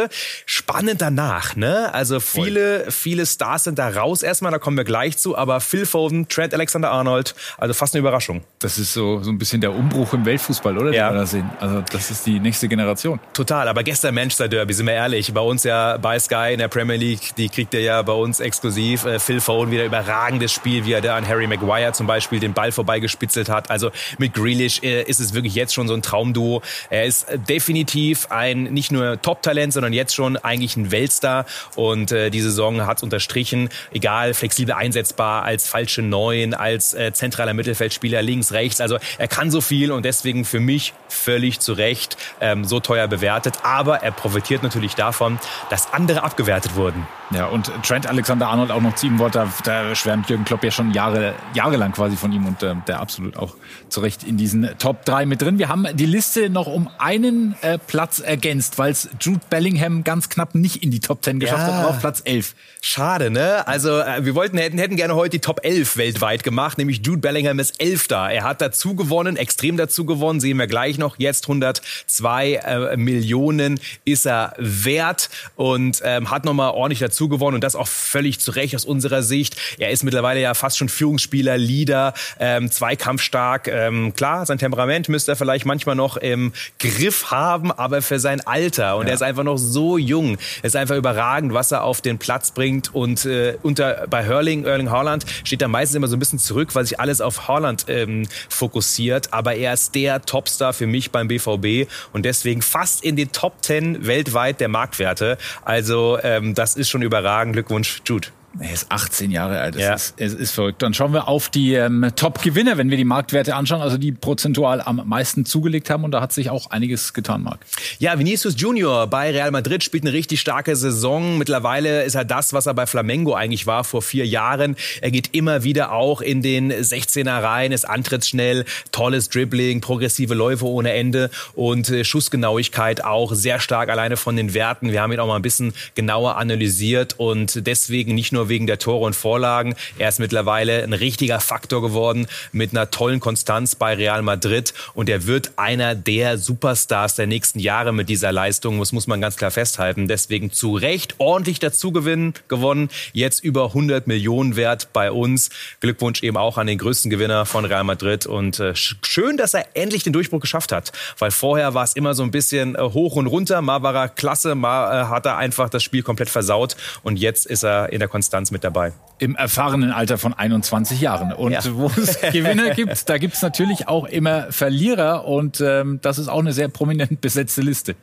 Spannend 0.46 1.00
danach, 1.00 1.56
ne? 1.56 1.92
Also 1.94 2.20
viele, 2.20 2.80
Voll. 2.84 2.90
viele 2.90 3.26
Stars 3.26 3.64
sind 3.64 3.78
da 3.78 3.88
raus 3.88 4.22
erstmal, 4.22 4.52
da 4.52 4.58
kommen 4.58 4.76
wir 4.76 4.84
gleich 4.84 5.16
zu, 5.18 5.36
aber 5.36 5.60
Phil 5.60 5.86
Foden, 5.86 6.28
Trent 6.28 6.54
Alexander-Arnold, 6.54 7.34
also 7.58 7.74
fast 7.74 7.94
eine 7.94 8.00
Überraschung. 8.00 8.42
Das 8.58 8.78
ist 8.78 8.92
so, 8.92 9.22
so 9.22 9.30
ein 9.30 9.38
bisschen 9.38 9.60
der 9.60 9.72
Umbruch 9.74 10.12
im 10.14 10.24
Weltfußball, 10.24 10.78
oder? 10.78 10.92
Ja. 10.92 11.08
Den 11.08 11.14
wir 11.14 11.20
da 11.20 11.26
sehen. 11.26 11.50
Also 11.60 11.82
das 11.92 12.10
ist 12.10 12.26
die 12.26 12.40
nächste 12.40 12.68
Generation. 12.68 13.20
Total, 13.32 13.68
aber 13.68 13.82
gestern 13.82 14.14
Manchester 14.14 14.48
Derby, 14.48 14.72
sind 14.72 14.86
wir 14.86 14.94
ehrlich, 14.94 15.32
bei 15.32 15.40
uns 15.40 15.64
ja 15.64 15.96
bei 15.96 16.18
Sky 16.18 16.50
in 16.52 16.58
der 16.58 16.68
Premier 16.68 16.96
League, 16.96 17.34
die 17.36 17.48
kriegt 17.48 17.74
ihr 17.74 17.80
ja 17.80 18.02
bei 18.02 18.12
uns 18.12 18.40
exklusiv. 18.40 19.04
Äh, 19.04 19.18
Phil 19.18 19.40
Foden 19.40 19.70
wieder 19.70 19.84
überragendes 19.84 20.52
Spiel, 20.52 20.84
wie 20.84 20.92
er 20.92 21.00
da 21.00 21.16
an 21.16 21.26
Harry 21.26 21.46
Maguire 21.46 21.92
zum 21.92 22.06
Beispiel 22.06 22.40
den 22.40 22.52
Ball 22.52 22.72
vorbeigespitzelt 22.72 23.48
hat. 23.48 23.70
Also 23.70 23.90
mit 24.18 24.34
Grealish 24.34 24.82
äh, 24.82 25.02
ist 25.02 25.20
es 25.20 25.34
wirklich 25.34 25.54
jetzt 25.54 25.74
schon 25.74 25.88
so 25.88 25.94
ein 25.94 26.02
Traumduo. 26.02 26.62
Er 26.90 27.04
ist 27.04 27.26
definitiv 27.48 28.26
ein 28.30 28.64
nicht 28.64 28.92
nur 28.92 29.20
Top-Talent, 29.20 29.72
sondern 29.72 29.83
jetzt 29.92 30.14
schon 30.14 30.36
eigentlich 30.36 30.76
ein 30.76 30.90
Weltstar 30.90 31.46
und 31.76 32.12
äh, 32.12 32.30
die 32.30 32.40
Saison 32.40 32.86
hat 32.86 32.98
es 32.98 33.02
unterstrichen. 33.02 33.68
Egal, 33.92 34.34
flexibel 34.34 34.74
einsetzbar 34.74 35.42
als 35.42 35.68
falsche 35.68 36.02
Neun, 36.02 36.54
als 36.54 36.94
äh, 36.94 37.12
zentraler 37.12 37.54
Mittelfeldspieler 37.54 38.22
links, 38.22 38.52
rechts. 38.52 38.80
Also 38.80 38.98
er 39.18 39.28
kann 39.28 39.50
so 39.50 39.60
viel 39.60 39.92
und 39.92 40.04
deswegen 40.04 40.44
für 40.44 40.60
mich 40.60 40.92
völlig 41.08 41.60
zu 41.60 41.72
Recht 41.72 42.16
ähm, 42.40 42.64
so 42.64 42.80
teuer 42.80 43.08
bewertet. 43.08 43.58
Aber 43.62 44.02
er 44.02 44.12
profitiert 44.12 44.62
natürlich 44.62 44.94
davon, 44.94 45.38
dass 45.70 45.92
andere 45.92 46.22
abgewertet 46.22 46.76
wurden. 46.76 47.06
Ja, 47.30 47.46
und 47.46 47.70
Trent 47.82 48.06
Alexander-Arnold 48.06 48.70
auch 48.70 48.80
noch 48.80 48.94
ziehen 48.94 49.18
wollte, 49.18 49.48
da, 49.64 49.84
da 49.84 49.94
schwärmt 49.94 50.28
Jürgen 50.28 50.44
Klopp 50.44 50.62
ja 50.62 50.70
schon 50.70 50.92
Jahre, 50.92 51.34
jahrelang 51.54 51.92
quasi 51.92 52.16
von 52.16 52.32
ihm 52.32 52.46
und 52.46 52.62
äh, 52.62 52.74
der 52.86 53.00
absolut 53.00 53.36
auch 53.36 53.56
zu 53.88 54.00
Recht 54.00 54.22
in 54.24 54.36
diesen 54.36 54.68
Top 54.78 55.04
3 55.04 55.26
mit 55.26 55.40
drin. 55.40 55.58
Wir 55.58 55.68
haben 55.68 55.86
die 55.94 56.06
Liste 56.06 56.50
noch 56.50 56.66
um 56.66 56.88
einen 56.98 57.56
äh, 57.62 57.78
Platz 57.78 58.18
ergänzt, 58.18 58.78
weil 58.78 58.92
es 58.92 59.08
Jude 59.20 59.40
Bellingham 59.50 59.73
ganz 60.04 60.28
knapp 60.28 60.54
nicht 60.54 60.82
in 60.82 60.90
die 60.90 61.00
Top 61.00 61.24
10 61.24 61.40
geschafft 61.40 61.68
ja. 61.68 61.78
hat, 61.78 61.86
auf 61.86 62.00
Platz 62.00 62.22
11. 62.24 62.54
Schade, 62.80 63.30
ne? 63.30 63.66
Also 63.66 63.98
äh, 63.98 64.24
wir 64.24 64.34
wollten 64.34 64.58
hätten, 64.58 64.78
hätten 64.78 64.96
gerne 64.96 65.14
heute 65.14 65.30
die 65.30 65.40
Top 65.40 65.60
11 65.64 65.96
weltweit 65.96 66.42
gemacht, 66.42 66.78
nämlich 66.78 67.00
Jude 67.04 67.18
Bellingham 67.18 67.58
ist 67.58 67.80
Elfter. 67.80 68.30
Er 68.30 68.44
hat 68.44 68.60
dazu 68.60 68.94
gewonnen, 68.94 69.36
extrem 69.36 69.76
dazu 69.76 70.04
gewonnen, 70.04 70.40
sehen 70.40 70.58
wir 70.58 70.66
gleich 70.66 70.98
noch. 70.98 71.18
Jetzt 71.18 71.44
102 71.44 72.54
äh, 72.54 72.96
Millionen 72.96 73.80
ist 74.04 74.26
er 74.26 74.54
wert 74.58 75.30
und 75.56 76.00
ähm, 76.04 76.30
hat 76.30 76.44
nochmal 76.44 76.70
ordentlich 76.70 77.00
dazu 77.00 77.28
gewonnen 77.28 77.56
und 77.56 77.64
das 77.64 77.76
auch 77.76 77.88
völlig 77.88 78.40
zu 78.40 78.50
Recht 78.50 78.74
aus 78.74 78.84
unserer 78.84 79.22
Sicht. 79.22 79.56
Er 79.78 79.90
ist 79.90 80.04
mittlerweile 80.04 80.40
ja 80.40 80.54
fast 80.54 80.78
schon 80.78 80.88
Führungsspieler, 80.88 81.56
Leader, 81.56 82.14
ähm, 82.38 82.70
zweikampfstark. 82.70 83.68
Ähm, 83.68 84.14
klar, 84.14 84.46
sein 84.46 84.58
Temperament 84.58 85.08
müsste 85.08 85.32
er 85.32 85.36
vielleicht 85.36 85.66
manchmal 85.66 85.96
noch 85.96 86.16
im 86.16 86.52
Griff 86.78 87.30
haben, 87.30 87.72
aber 87.72 88.02
für 88.02 88.20
sein 88.20 88.46
Alter 88.46 88.96
und 88.96 89.06
ja. 89.06 89.10
er 89.10 89.14
ist 89.14 89.22
einfach 89.22 89.44
noch 89.44 89.58
so 89.64 89.98
jung, 89.98 90.38
ist 90.62 90.76
einfach 90.76 90.96
überragend, 90.96 91.54
was 91.54 91.72
er 91.72 91.84
auf 91.84 92.00
den 92.00 92.18
Platz 92.18 92.50
bringt. 92.50 92.94
Und 92.94 93.24
äh, 93.24 93.56
unter 93.62 94.06
bei 94.08 94.26
Hurling, 94.26 94.64
Erling 94.64 94.90
Haaland 94.90 95.24
steht 95.44 95.62
da 95.62 95.68
meistens 95.68 95.96
immer 95.96 96.08
so 96.08 96.16
ein 96.16 96.18
bisschen 96.18 96.38
zurück, 96.38 96.74
weil 96.74 96.84
sich 96.84 97.00
alles 97.00 97.20
auf 97.20 97.48
Haaland 97.48 97.86
ähm, 97.88 98.26
fokussiert. 98.48 99.32
Aber 99.32 99.54
er 99.54 99.72
ist 99.72 99.94
der 99.94 100.22
Topstar 100.22 100.72
für 100.72 100.86
mich 100.86 101.10
beim 101.10 101.28
BVB 101.28 101.90
und 102.12 102.24
deswegen 102.24 102.62
fast 102.62 103.04
in 103.04 103.16
den 103.16 103.32
Top 103.32 103.54
10 103.62 104.06
weltweit 104.06 104.60
der 104.60 104.68
Marktwerte. 104.68 105.38
Also 105.64 106.18
ähm, 106.22 106.54
das 106.54 106.76
ist 106.76 106.90
schon 106.90 107.02
überragend. 107.02 107.54
Glückwunsch, 107.54 108.02
Jude. 108.06 108.28
Er 108.60 108.72
ist 108.72 108.86
18 108.90 109.30
Jahre 109.32 109.58
alt. 109.60 109.76
Ja. 109.76 109.94
Ist, 109.94 110.14
es 110.16 110.32
ist 110.32 110.52
verrückt. 110.52 110.80
Dann 110.82 110.94
schauen 110.94 111.12
wir 111.12 111.26
auf 111.26 111.48
die 111.48 111.74
ähm, 111.74 112.10
Top-Gewinner, 112.14 112.78
wenn 112.78 112.88
wir 112.90 112.96
die 112.96 113.04
Marktwerte 113.04 113.56
anschauen, 113.56 113.82
also 113.82 113.98
die 113.98 114.12
prozentual 114.12 114.80
am 114.80 115.02
meisten 115.06 115.44
zugelegt 115.44 115.90
haben. 115.90 116.04
Und 116.04 116.12
da 116.12 116.20
hat 116.20 116.32
sich 116.32 116.50
auch 116.50 116.70
einiges 116.70 117.14
getan, 117.14 117.42
Marc. 117.42 117.60
Ja, 117.98 118.18
Vinicius 118.18 118.54
Junior 118.56 119.08
bei 119.08 119.30
Real 119.30 119.50
Madrid 119.50 119.82
spielt 119.82 120.04
eine 120.04 120.12
richtig 120.12 120.40
starke 120.40 120.76
Saison. 120.76 121.36
Mittlerweile 121.36 122.04
ist 122.04 122.14
er 122.14 122.24
das, 122.24 122.52
was 122.52 122.66
er 122.66 122.74
bei 122.74 122.86
Flamengo 122.86 123.34
eigentlich 123.34 123.66
war 123.66 123.82
vor 123.82 124.02
vier 124.02 124.26
Jahren. 124.26 124.76
Er 125.00 125.10
geht 125.10 125.30
immer 125.32 125.64
wieder 125.64 125.92
auch 125.92 126.20
in 126.20 126.40
den 126.40 126.72
16er 126.72 127.42
rein, 127.42 127.72
ist 127.72 127.88
antrittsschnell, 127.88 128.64
tolles 128.92 129.28
Dribbling, 129.30 129.80
progressive 129.80 130.34
Läufe 130.34 130.66
ohne 130.66 130.92
Ende 130.92 131.30
und 131.54 131.88
äh, 131.90 132.04
Schussgenauigkeit 132.04 133.04
auch 133.04 133.34
sehr 133.34 133.58
stark 133.58 133.88
alleine 133.88 134.16
von 134.16 134.36
den 134.36 134.54
Werten. 134.54 134.92
Wir 134.92 135.02
haben 135.02 135.12
ihn 135.12 135.18
auch 135.18 135.26
mal 135.26 135.36
ein 135.36 135.42
bisschen 135.42 135.72
genauer 135.96 136.36
analysiert 136.36 137.14
und 137.18 137.66
deswegen 137.66 138.14
nicht 138.14 138.32
nur 138.32 138.43
nur 138.44 138.50
wegen 138.50 138.66
der 138.66 138.78
Tore 138.78 139.06
und 139.06 139.16
Vorlagen. 139.16 139.74
Er 139.98 140.10
ist 140.10 140.20
mittlerweile 140.20 140.82
ein 140.82 140.92
richtiger 140.92 141.40
Faktor 141.40 141.80
geworden 141.80 142.26
mit 142.52 142.72
einer 142.72 142.90
tollen 142.90 143.20
Konstanz 143.20 143.74
bei 143.74 143.94
Real 143.94 144.20
Madrid 144.20 144.74
und 144.92 145.08
er 145.08 145.26
wird 145.26 145.52
einer 145.56 145.94
der 145.94 146.36
Superstars 146.36 147.14
der 147.14 147.26
nächsten 147.26 147.58
Jahre 147.58 147.92
mit 147.92 148.10
dieser 148.10 148.32
Leistung. 148.32 148.78
Das 148.80 148.92
muss 148.92 149.06
man 149.06 149.22
ganz 149.22 149.36
klar 149.36 149.50
festhalten. 149.50 150.08
Deswegen 150.08 150.52
zu 150.52 150.76
Recht 150.76 151.14
ordentlich 151.18 151.58
dazu 151.58 151.90
gewinnen, 151.90 152.34
gewonnen. 152.48 152.90
Jetzt 153.14 153.42
über 153.42 153.66
100 153.66 154.06
Millionen 154.06 154.56
wert 154.56 154.88
bei 154.92 155.10
uns. 155.10 155.48
Glückwunsch 155.80 156.22
eben 156.22 156.36
auch 156.36 156.58
an 156.58 156.66
den 156.66 156.76
größten 156.76 157.10
Gewinner 157.10 157.46
von 157.46 157.64
Real 157.64 157.84
Madrid 157.84 158.26
und 158.26 158.60
äh, 158.60 158.74
schön, 158.74 159.38
dass 159.38 159.54
er 159.54 159.68
endlich 159.74 160.02
den 160.02 160.12
Durchbruch 160.12 160.40
geschafft 160.40 160.70
hat, 160.70 160.92
weil 161.18 161.30
vorher 161.30 161.72
war 161.72 161.84
es 161.84 161.94
immer 161.94 162.12
so 162.12 162.22
ein 162.22 162.30
bisschen 162.30 162.74
äh, 162.74 162.80
hoch 162.80 163.16
und 163.16 163.26
runter. 163.26 163.62
Mal 163.62 163.82
war 163.82 163.94
er 163.94 164.08
klasse, 164.08 164.54
mal 164.54 165.02
äh, 165.02 165.06
hat 165.06 165.24
er 165.24 165.38
einfach 165.38 165.70
das 165.70 165.82
Spiel 165.82 166.02
komplett 166.02 166.28
versaut 166.28 166.76
und 167.02 167.18
jetzt 167.18 167.46
ist 167.46 167.64
er 167.64 167.90
in 167.90 168.00
der 168.00 168.08
Konstanz 168.08 168.33
Konstanz 168.34 168.50
mit 168.50 168.64
dabei. 168.64 168.92
Im 169.18 169.36
erfahrenen 169.36 169.92
Alter 169.92 170.18
von 170.18 170.34
21 170.34 171.00
Jahren. 171.00 171.32
Und 171.32 171.52
ja. 171.52 171.60
wo 171.72 171.90
es 171.96 172.20
Gewinner 172.32 172.70
gibt, 172.70 173.08
da 173.08 173.18
gibt 173.18 173.34
es 173.34 173.42
natürlich 173.42 173.88
auch 173.88 174.06
immer 174.06 174.50
Verlierer 174.50 175.26
und 175.26 175.60
ähm, 175.60 176.00
das 176.02 176.18
ist 176.18 176.28
auch 176.28 176.40
eine 176.40 176.52
sehr 176.52 176.68
prominent 176.68 177.20
besetzte 177.20 177.62
Liste. 177.62 177.94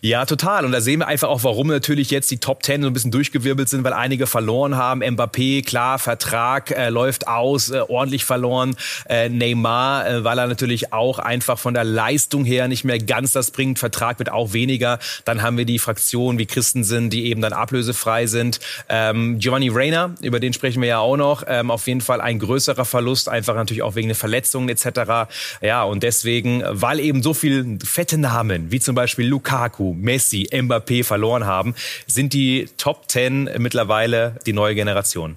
Ja, 0.00 0.24
total. 0.26 0.64
Und 0.64 0.72
da 0.72 0.80
sehen 0.80 1.00
wir 1.00 1.06
einfach 1.06 1.28
auch, 1.28 1.44
warum 1.44 1.68
natürlich 1.68 2.10
jetzt 2.10 2.30
die 2.30 2.38
Top 2.38 2.62
Ten 2.62 2.82
so 2.82 2.88
ein 2.88 2.92
bisschen 2.92 3.10
durchgewirbelt 3.10 3.68
sind, 3.68 3.84
weil 3.84 3.92
einige 3.92 4.26
verloren 4.26 4.76
haben. 4.76 5.02
Mbappé, 5.02 5.64
klar, 5.64 5.98
Vertrag 5.98 6.70
äh, 6.70 6.88
läuft 6.88 7.28
aus, 7.28 7.70
äh, 7.70 7.80
ordentlich 7.86 8.24
verloren. 8.24 8.76
Äh, 9.08 9.28
Neymar, 9.28 10.08
äh, 10.08 10.24
weil 10.24 10.38
er 10.38 10.46
natürlich 10.46 10.92
auch 10.92 11.18
einfach 11.18 11.58
von 11.58 11.74
der 11.74 11.84
Leistung 11.84 12.44
her 12.44 12.66
nicht 12.68 12.84
mehr 12.84 12.98
ganz 12.98 13.32
das 13.32 13.50
bringt. 13.50 13.78
Vertrag 13.78 14.18
wird 14.18 14.30
auch 14.30 14.52
weniger. 14.52 14.98
Dann 15.24 15.42
haben 15.42 15.56
wir 15.56 15.64
die 15.64 15.78
Fraktionen 15.78 16.38
wie 16.38 16.46
Christensen, 16.46 17.10
die 17.10 17.26
eben 17.26 17.40
dann 17.40 17.52
ablösefrei 17.52 18.26
sind. 18.26 18.60
Ähm, 18.88 19.38
Giovanni 19.38 19.68
Reyna, 19.68 20.14
über 20.20 20.40
den 20.40 20.49
sprechen 20.52 20.82
wir 20.82 20.88
ja 20.88 20.98
auch 20.98 21.16
noch. 21.16 21.44
Ähm, 21.46 21.70
auf 21.70 21.86
jeden 21.86 22.00
Fall 22.00 22.20
ein 22.20 22.38
größerer 22.38 22.84
Verlust, 22.84 23.28
einfach 23.28 23.54
natürlich 23.54 23.82
auch 23.82 23.94
wegen 23.94 24.08
der 24.08 24.16
Verletzungen 24.16 24.68
etc. 24.68 25.30
Ja, 25.60 25.82
und 25.84 26.02
deswegen, 26.02 26.62
weil 26.66 27.00
eben 27.00 27.22
so 27.22 27.34
viele 27.34 27.78
fette 27.84 28.18
Namen, 28.18 28.70
wie 28.70 28.80
zum 28.80 28.94
Beispiel 28.94 29.26
Lukaku, 29.26 29.94
Messi, 29.94 30.48
Mbappé 30.52 31.04
verloren 31.04 31.46
haben, 31.46 31.74
sind 32.06 32.32
die 32.32 32.68
Top 32.76 33.08
Ten 33.08 33.50
mittlerweile 33.58 34.36
die 34.46 34.52
neue 34.52 34.74
Generation. 34.74 35.36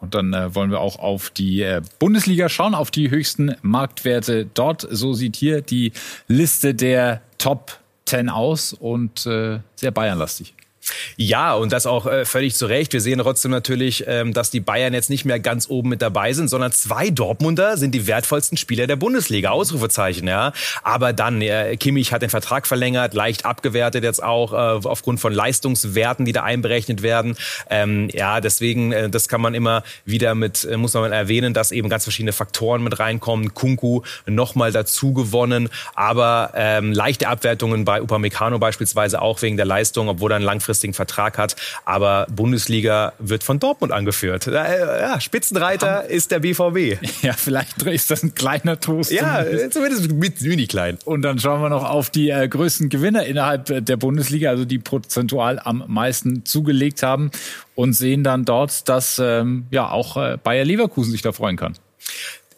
Und 0.00 0.14
dann 0.14 0.32
äh, 0.32 0.54
wollen 0.54 0.70
wir 0.70 0.80
auch 0.80 0.98
auf 0.98 1.30
die 1.30 1.62
äh, 1.62 1.82
Bundesliga 1.98 2.48
schauen, 2.48 2.74
auf 2.74 2.90
die 2.90 3.10
höchsten 3.10 3.54
Marktwerte 3.62 4.46
dort. 4.46 4.86
So 4.90 5.12
sieht 5.12 5.36
hier 5.36 5.60
die 5.60 5.92
Liste 6.26 6.74
der 6.74 7.20
Top 7.38 7.78
10 8.06 8.28
aus 8.30 8.72
und 8.72 9.26
äh, 9.26 9.60
sehr 9.76 9.90
bayernlastig. 9.90 10.54
Ja, 11.16 11.54
und 11.54 11.72
das 11.72 11.86
auch 11.86 12.06
äh, 12.06 12.24
völlig 12.24 12.54
zu 12.54 12.66
Recht. 12.66 12.92
Wir 12.92 13.00
sehen 13.00 13.18
trotzdem 13.18 13.50
natürlich, 13.50 14.04
ähm, 14.06 14.32
dass 14.32 14.50
die 14.50 14.60
Bayern 14.60 14.94
jetzt 14.94 15.10
nicht 15.10 15.24
mehr 15.24 15.38
ganz 15.38 15.68
oben 15.68 15.90
mit 15.90 16.02
dabei 16.02 16.32
sind, 16.32 16.48
sondern 16.48 16.72
zwei 16.72 17.10
Dortmunder 17.10 17.76
sind 17.76 17.94
die 17.94 18.06
wertvollsten 18.06 18.56
Spieler 18.56 18.86
der 18.86 18.96
Bundesliga. 18.96 19.50
Ausrufezeichen, 19.50 20.26
ja. 20.26 20.52
Aber 20.82 21.12
dann, 21.12 21.42
äh, 21.42 21.76
Kimmich 21.76 22.12
hat 22.12 22.22
den 22.22 22.30
Vertrag 22.30 22.66
verlängert, 22.66 23.14
leicht 23.14 23.44
abgewertet 23.44 24.04
jetzt 24.04 24.22
auch 24.22 24.52
äh, 24.52 24.56
aufgrund 24.56 25.20
von 25.20 25.32
Leistungswerten, 25.32 26.24
die 26.24 26.32
da 26.32 26.42
einberechnet 26.42 27.02
werden. 27.02 27.36
Ähm, 27.68 28.08
ja, 28.12 28.40
deswegen, 28.40 28.92
äh, 28.92 29.10
das 29.10 29.28
kann 29.28 29.40
man 29.40 29.54
immer 29.54 29.82
wieder 30.04 30.34
mit, 30.34 30.64
äh, 30.64 30.76
muss 30.76 30.94
man 30.94 31.12
erwähnen, 31.12 31.52
dass 31.52 31.72
eben 31.72 31.88
ganz 31.88 32.04
verschiedene 32.04 32.32
Faktoren 32.32 32.82
mit 32.82 32.98
reinkommen. 32.98 33.52
Kunku 33.54 34.02
nochmal 34.26 34.72
dazu 34.72 35.12
gewonnen, 35.12 35.68
aber 35.94 36.52
ähm, 36.54 36.92
leichte 36.92 37.28
Abwertungen 37.28 37.84
bei 37.84 38.00
Upamecano 38.00 38.58
beispielsweise 38.58 39.20
auch 39.20 39.42
wegen 39.42 39.56
der 39.56 39.66
Leistung, 39.66 40.08
obwohl 40.08 40.30
dann 40.30 40.42
langfristig 40.42 40.69
langfristigen 40.70 40.94
Vertrag 40.94 41.38
hat. 41.38 41.56
Aber 41.84 42.26
Bundesliga 42.30 43.12
wird 43.18 43.44
von 43.44 43.58
Dortmund 43.58 43.92
angeführt. 43.92 44.46
Ja, 44.46 45.20
Spitzenreiter 45.20 46.02
Ham 46.02 46.08
ist 46.08 46.30
der 46.30 46.40
BVB. 46.40 46.98
Ja, 47.22 47.34
vielleicht 47.34 47.82
ist 47.82 48.10
das 48.10 48.22
ein 48.22 48.34
kleiner 48.34 48.80
Toast. 48.80 49.10
Ja, 49.10 49.44
zumindest 49.70 50.10
mit 50.12 50.40
mini 50.40 50.66
klein. 50.66 50.96
Und 51.04 51.22
dann 51.22 51.38
schauen 51.38 51.60
wir 51.60 51.68
noch 51.68 51.84
auf 51.84 52.08
die 52.08 52.30
äh, 52.30 52.48
größten 52.48 52.88
Gewinner 52.88 53.24
innerhalb 53.26 53.84
der 53.84 53.96
Bundesliga, 53.96 54.48
also 54.50 54.64
die 54.64 54.78
prozentual 54.78 55.60
am 55.62 55.84
meisten 55.86 56.44
zugelegt 56.46 57.02
haben 57.02 57.30
und 57.74 57.92
sehen 57.92 58.24
dann 58.24 58.44
dort, 58.44 58.88
dass 58.88 59.18
ähm, 59.18 59.66
ja 59.70 59.90
auch 59.90 60.16
äh, 60.16 60.38
Bayer 60.42 60.64
Leverkusen 60.64 61.12
sich 61.12 61.20
da 61.20 61.32
freuen 61.32 61.56
kann. 61.56 61.74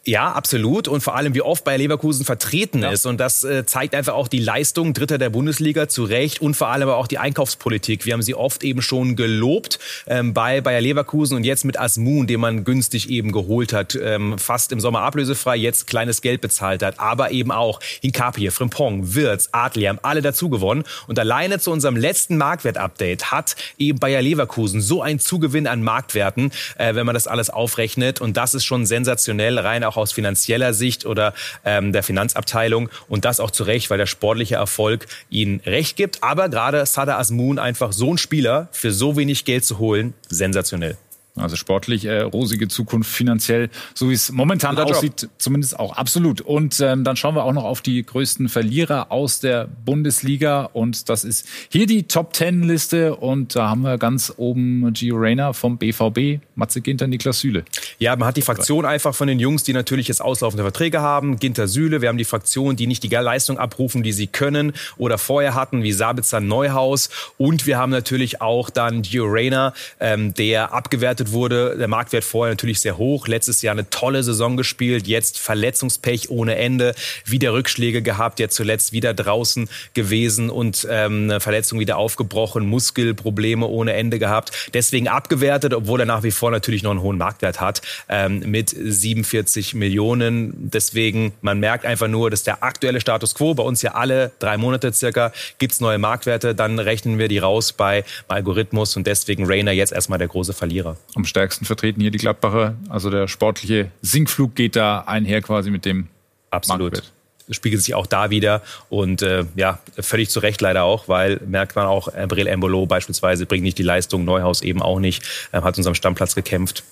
Ja, 0.04 0.32
absolut. 0.32 0.88
Und 0.88 1.00
vor 1.00 1.14
allem, 1.14 1.34
wie 1.34 1.42
oft 1.42 1.62
Bayer 1.62 1.78
Leverkusen 1.78 2.24
vertreten 2.24 2.82
ja. 2.82 2.90
ist. 2.90 3.06
Und 3.06 3.18
das 3.20 3.44
äh, 3.44 3.64
zeigt 3.66 3.94
einfach 3.94 4.14
auch 4.14 4.26
die 4.26 4.40
Leistung 4.40 4.94
Dritter 4.94 5.16
der 5.16 5.30
Bundesliga 5.30 5.88
zu 5.88 6.02
Recht 6.02 6.42
und 6.42 6.54
vor 6.54 6.68
allem 6.68 6.88
aber 6.88 6.96
auch 6.96 7.06
die 7.06 7.18
Einkaufspolitik. 7.18 8.04
Wir 8.04 8.14
haben 8.14 8.22
sie 8.22 8.34
oft 8.34 8.64
eben 8.64 8.82
schon 8.82 9.14
gelobt 9.14 9.78
ähm, 10.08 10.34
bei 10.34 10.60
Bayer 10.60 10.80
Leverkusen 10.80 11.36
und 11.36 11.44
jetzt 11.44 11.64
mit 11.64 11.78
Asmun, 11.78 12.26
den 12.26 12.40
man 12.40 12.64
günstig 12.64 13.10
eben 13.10 13.30
geholt 13.30 13.72
hat, 13.72 13.94
ähm, 13.94 14.38
fast 14.38 14.72
im 14.72 14.80
Sommer 14.80 15.02
ablösefrei, 15.02 15.56
jetzt 15.56 15.86
kleines 15.86 16.20
Geld 16.20 16.40
bezahlt 16.40 16.82
hat. 16.82 16.98
Aber 16.98 17.30
eben 17.30 17.52
auch 17.52 17.78
Hinkapie, 18.00 18.50
Frimpong, 18.50 19.14
Wirtz, 19.14 19.50
Adli 19.52 19.84
haben 19.84 20.00
alle 20.02 20.20
dazu 20.20 20.48
gewonnen. 20.48 20.82
Und 21.06 21.16
alleine 21.20 21.60
zu 21.60 21.70
unserem 21.70 21.94
letzten 21.94 22.36
Marktwert-Update 22.38 23.30
hat 23.30 23.54
eben 23.78 24.00
Bayer 24.00 24.20
Leverkusen 24.22 24.80
so 24.80 25.00
einen 25.00 25.20
Zugewinn 25.20 25.68
an 25.68 25.84
Marktwerten, 25.84 26.50
äh, 26.76 26.96
wenn 26.96 27.06
man 27.06 27.14
das 27.14 27.28
alles 27.28 27.50
aufrechnet. 27.50 28.20
Und 28.20 28.36
das 28.36 28.54
ist 28.54 28.64
schon 28.64 28.84
sensationell, 28.84 29.60
rein 29.60 29.84
auch 29.84 29.91
aus 29.96 30.12
finanzieller 30.12 30.74
Sicht 30.74 31.06
oder 31.06 31.34
ähm, 31.64 31.92
der 31.92 32.02
Finanzabteilung 32.02 32.88
und 33.08 33.24
das 33.24 33.40
auch 33.40 33.50
zu 33.50 33.64
Recht, 33.64 33.90
weil 33.90 33.98
der 33.98 34.06
sportliche 34.06 34.56
Erfolg 34.56 35.06
ihnen 35.30 35.60
recht 35.66 35.96
gibt. 35.96 36.22
Aber 36.22 36.48
gerade 36.48 36.84
Sada 36.86 37.18
Asmun 37.18 37.58
einfach 37.58 37.92
so 37.92 38.12
ein 38.12 38.18
Spieler 38.18 38.68
für 38.72 38.92
so 38.92 39.16
wenig 39.16 39.44
Geld 39.44 39.64
zu 39.64 39.78
holen, 39.78 40.14
sensationell. 40.28 40.96
Also 41.34 41.56
sportlich 41.56 42.04
äh, 42.04 42.20
rosige 42.20 42.68
Zukunft, 42.68 43.10
finanziell, 43.10 43.70
so 43.94 44.10
wie 44.10 44.12
es 44.12 44.30
momentan 44.30 44.76
Guter 44.76 44.90
aussieht, 44.90 45.22
Job. 45.22 45.30
zumindest 45.38 45.78
auch 45.78 45.96
absolut. 45.96 46.42
Und 46.42 46.78
ähm, 46.80 47.04
dann 47.04 47.16
schauen 47.16 47.34
wir 47.34 47.44
auch 47.44 47.54
noch 47.54 47.64
auf 47.64 47.80
die 47.80 48.04
größten 48.04 48.50
Verlierer 48.50 49.10
aus 49.10 49.40
der 49.40 49.66
Bundesliga. 49.66 50.68
Und 50.74 51.08
das 51.08 51.24
ist 51.24 51.48
hier 51.70 51.86
die 51.86 52.02
Top 52.02 52.34
Ten 52.34 52.64
Liste. 52.64 53.16
Und 53.16 53.56
da 53.56 53.70
haben 53.70 53.80
wir 53.80 53.96
ganz 53.96 54.34
oben 54.36 54.92
Gio 54.92 55.16
Reyna 55.16 55.54
vom 55.54 55.78
BVB, 55.78 56.42
Matze 56.54 56.82
Ginter, 56.82 57.06
Niklas 57.06 57.40
Süle. 57.40 57.64
Ja, 57.98 58.14
man 58.14 58.28
hat 58.28 58.36
die 58.36 58.42
Fraktion 58.42 58.84
einfach 58.84 59.14
von 59.14 59.26
den 59.26 59.38
Jungs, 59.38 59.62
die 59.62 59.72
natürlich 59.72 60.08
jetzt 60.08 60.20
auslaufende 60.20 60.64
Verträge 60.64 61.00
haben. 61.00 61.38
Ginter 61.38 61.66
Süle, 61.66 62.02
wir 62.02 62.10
haben 62.10 62.18
die 62.18 62.24
Fraktion, 62.24 62.76
die 62.76 62.86
nicht 62.86 63.02
die 63.02 63.08
Leistung 63.08 63.56
abrufen, 63.56 64.02
die 64.02 64.12
sie 64.12 64.26
können 64.26 64.72
oder 64.98 65.16
vorher 65.16 65.54
hatten, 65.54 65.82
wie 65.82 65.92
Sabitzer 65.92 66.40
Neuhaus. 66.40 67.08
Und 67.38 67.66
wir 67.66 67.78
haben 67.78 67.90
natürlich 67.90 68.42
auch 68.42 68.68
dann 68.68 69.00
Gio 69.00 69.24
Reyna, 69.24 69.72
ähm, 69.98 70.34
der 70.34 70.74
abgewertet 70.74 71.21
bewertet 71.22 71.32
wurde. 71.32 71.76
Der 71.78 71.88
Marktwert 71.88 72.24
vorher 72.24 72.52
natürlich 72.52 72.80
sehr 72.80 72.98
hoch. 72.98 73.28
Letztes 73.28 73.62
Jahr 73.62 73.72
eine 73.72 73.88
tolle 73.90 74.22
Saison 74.22 74.56
gespielt. 74.56 75.06
Jetzt 75.06 75.38
Verletzungspech 75.38 76.30
ohne 76.30 76.56
Ende. 76.56 76.94
Wieder 77.24 77.52
Rückschläge 77.52 78.02
gehabt. 78.02 78.40
Jetzt 78.40 78.56
zuletzt 78.56 78.92
wieder 78.92 79.14
draußen 79.14 79.68
gewesen 79.94 80.50
und 80.50 80.86
ähm, 80.90 81.24
eine 81.24 81.40
Verletzung 81.40 81.78
wieder 81.78 81.96
aufgebrochen. 81.96 82.66
Muskelprobleme 82.66 83.66
ohne 83.66 83.92
Ende 83.94 84.18
gehabt. 84.18 84.70
Deswegen 84.74 85.08
abgewertet, 85.08 85.74
obwohl 85.74 86.00
er 86.00 86.06
nach 86.06 86.22
wie 86.22 86.30
vor 86.30 86.50
natürlich 86.50 86.82
noch 86.82 86.90
einen 86.90 87.02
hohen 87.02 87.18
Marktwert 87.18 87.60
hat. 87.60 87.82
Ähm, 88.08 88.40
mit 88.40 88.70
47 88.70 89.74
Millionen. 89.74 90.70
Deswegen, 90.70 91.32
man 91.40 91.60
merkt 91.60 91.84
einfach 91.84 92.08
nur, 92.08 92.30
dass 92.30 92.42
der 92.42 92.62
aktuelle 92.62 93.00
Status 93.00 93.34
quo 93.34 93.54
bei 93.54 93.62
uns 93.62 93.82
ja 93.82 93.92
alle 93.94 94.32
drei 94.38 94.56
Monate 94.56 94.92
circa 94.92 95.32
gibt's 95.58 95.80
neue 95.80 95.98
Marktwerte. 95.98 96.54
Dann 96.54 96.78
rechnen 96.78 97.18
wir 97.18 97.28
die 97.28 97.38
raus 97.38 97.72
bei, 97.72 98.04
bei 98.28 98.36
Algorithmus 98.36 98.96
und 98.96 99.06
deswegen 99.06 99.46
Rainer 99.46 99.72
jetzt 99.72 99.92
erstmal 99.92 100.18
der 100.18 100.28
große 100.28 100.52
Verlierer 100.52 100.96
am 101.14 101.24
stärksten 101.24 101.64
vertreten 101.64 102.00
hier 102.00 102.10
die 102.10 102.18
Gladbacher. 102.18 102.76
Also 102.88 103.10
der 103.10 103.28
sportliche 103.28 103.90
Sinkflug 104.00 104.54
geht 104.54 104.76
da 104.76 105.00
einher 105.00 105.42
quasi 105.42 105.70
mit 105.70 105.84
dem 105.84 106.08
Absolut. 106.50 106.92
Marktwert 106.92 107.12
spiegelt 107.50 107.82
sich 107.82 107.94
auch 107.94 108.06
da 108.06 108.30
wieder 108.30 108.62
und 108.88 109.22
äh, 109.22 109.44
ja, 109.56 109.78
völlig 109.98 110.30
zu 110.30 110.40
Recht 110.40 110.60
leider 110.60 110.84
auch, 110.84 111.08
weil 111.08 111.40
merkt 111.46 111.76
man 111.76 111.86
auch, 111.86 112.08
Brel 112.28 112.46
Embolo 112.46 112.86
beispielsweise 112.86 113.46
bringt 113.46 113.64
nicht 113.64 113.78
die 113.78 113.82
Leistung, 113.82 114.24
Neuhaus 114.24 114.62
eben 114.62 114.80
auch 114.82 115.00
nicht, 115.00 115.24
äh, 115.52 115.60
hat 115.60 115.76
uns 115.76 115.86
am 115.86 115.94
Stammplatz 115.94 116.34
gekämpft, 116.34 116.84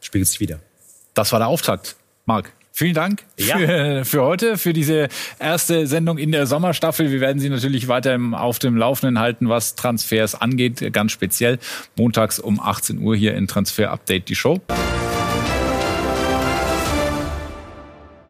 spiegelt 0.00 0.28
sich 0.28 0.40
wieder. 0.40 0.58
Das 1.14 1.32
war 1.32 1.38
der 1.38 1.48
Auftakt, 1.48 1.96
Marc. 2.26 2.52
Vielen 2.72 2.94
Dank 2.94 3.24
ja. 3.36 3.58
für, 3.58 4.04
für 4.04 4.22
heute, 4.22 4.56
für 4.56 4.72
diese 4.72 5.08
erste 5.38 5.86
Sendung 5.86 6.16
in 6.16 6.32
der 6.32 6.46
Sommerstaffel. 6.46 7.10
Wir 7.10 7.20
werden 7.20 7.38
Sie 7.38 7.50
natürlich 7.50 7.86
weiter 7.86 8.18
auf 8.32 8.58
dem 8.58 8.76
Laufenden 8.76 9.18
halten, 9.18 9.50
was 9.50 9.74
Transfers 9.74 10.34
angeht, 10.34 10.92
ganz 10.92 11.12
speziell. 11.12 11.58
Montags 11.96 12.38
um 12.38 12.58
18 12.58 12.98
Uhr 12.98 13.14
hier 13.14 13.34
in 13.34 13.46
Transfer 13.46 13.90
Update 13.90 14.30
die 14.30 14.34
Show. 14.34 14.60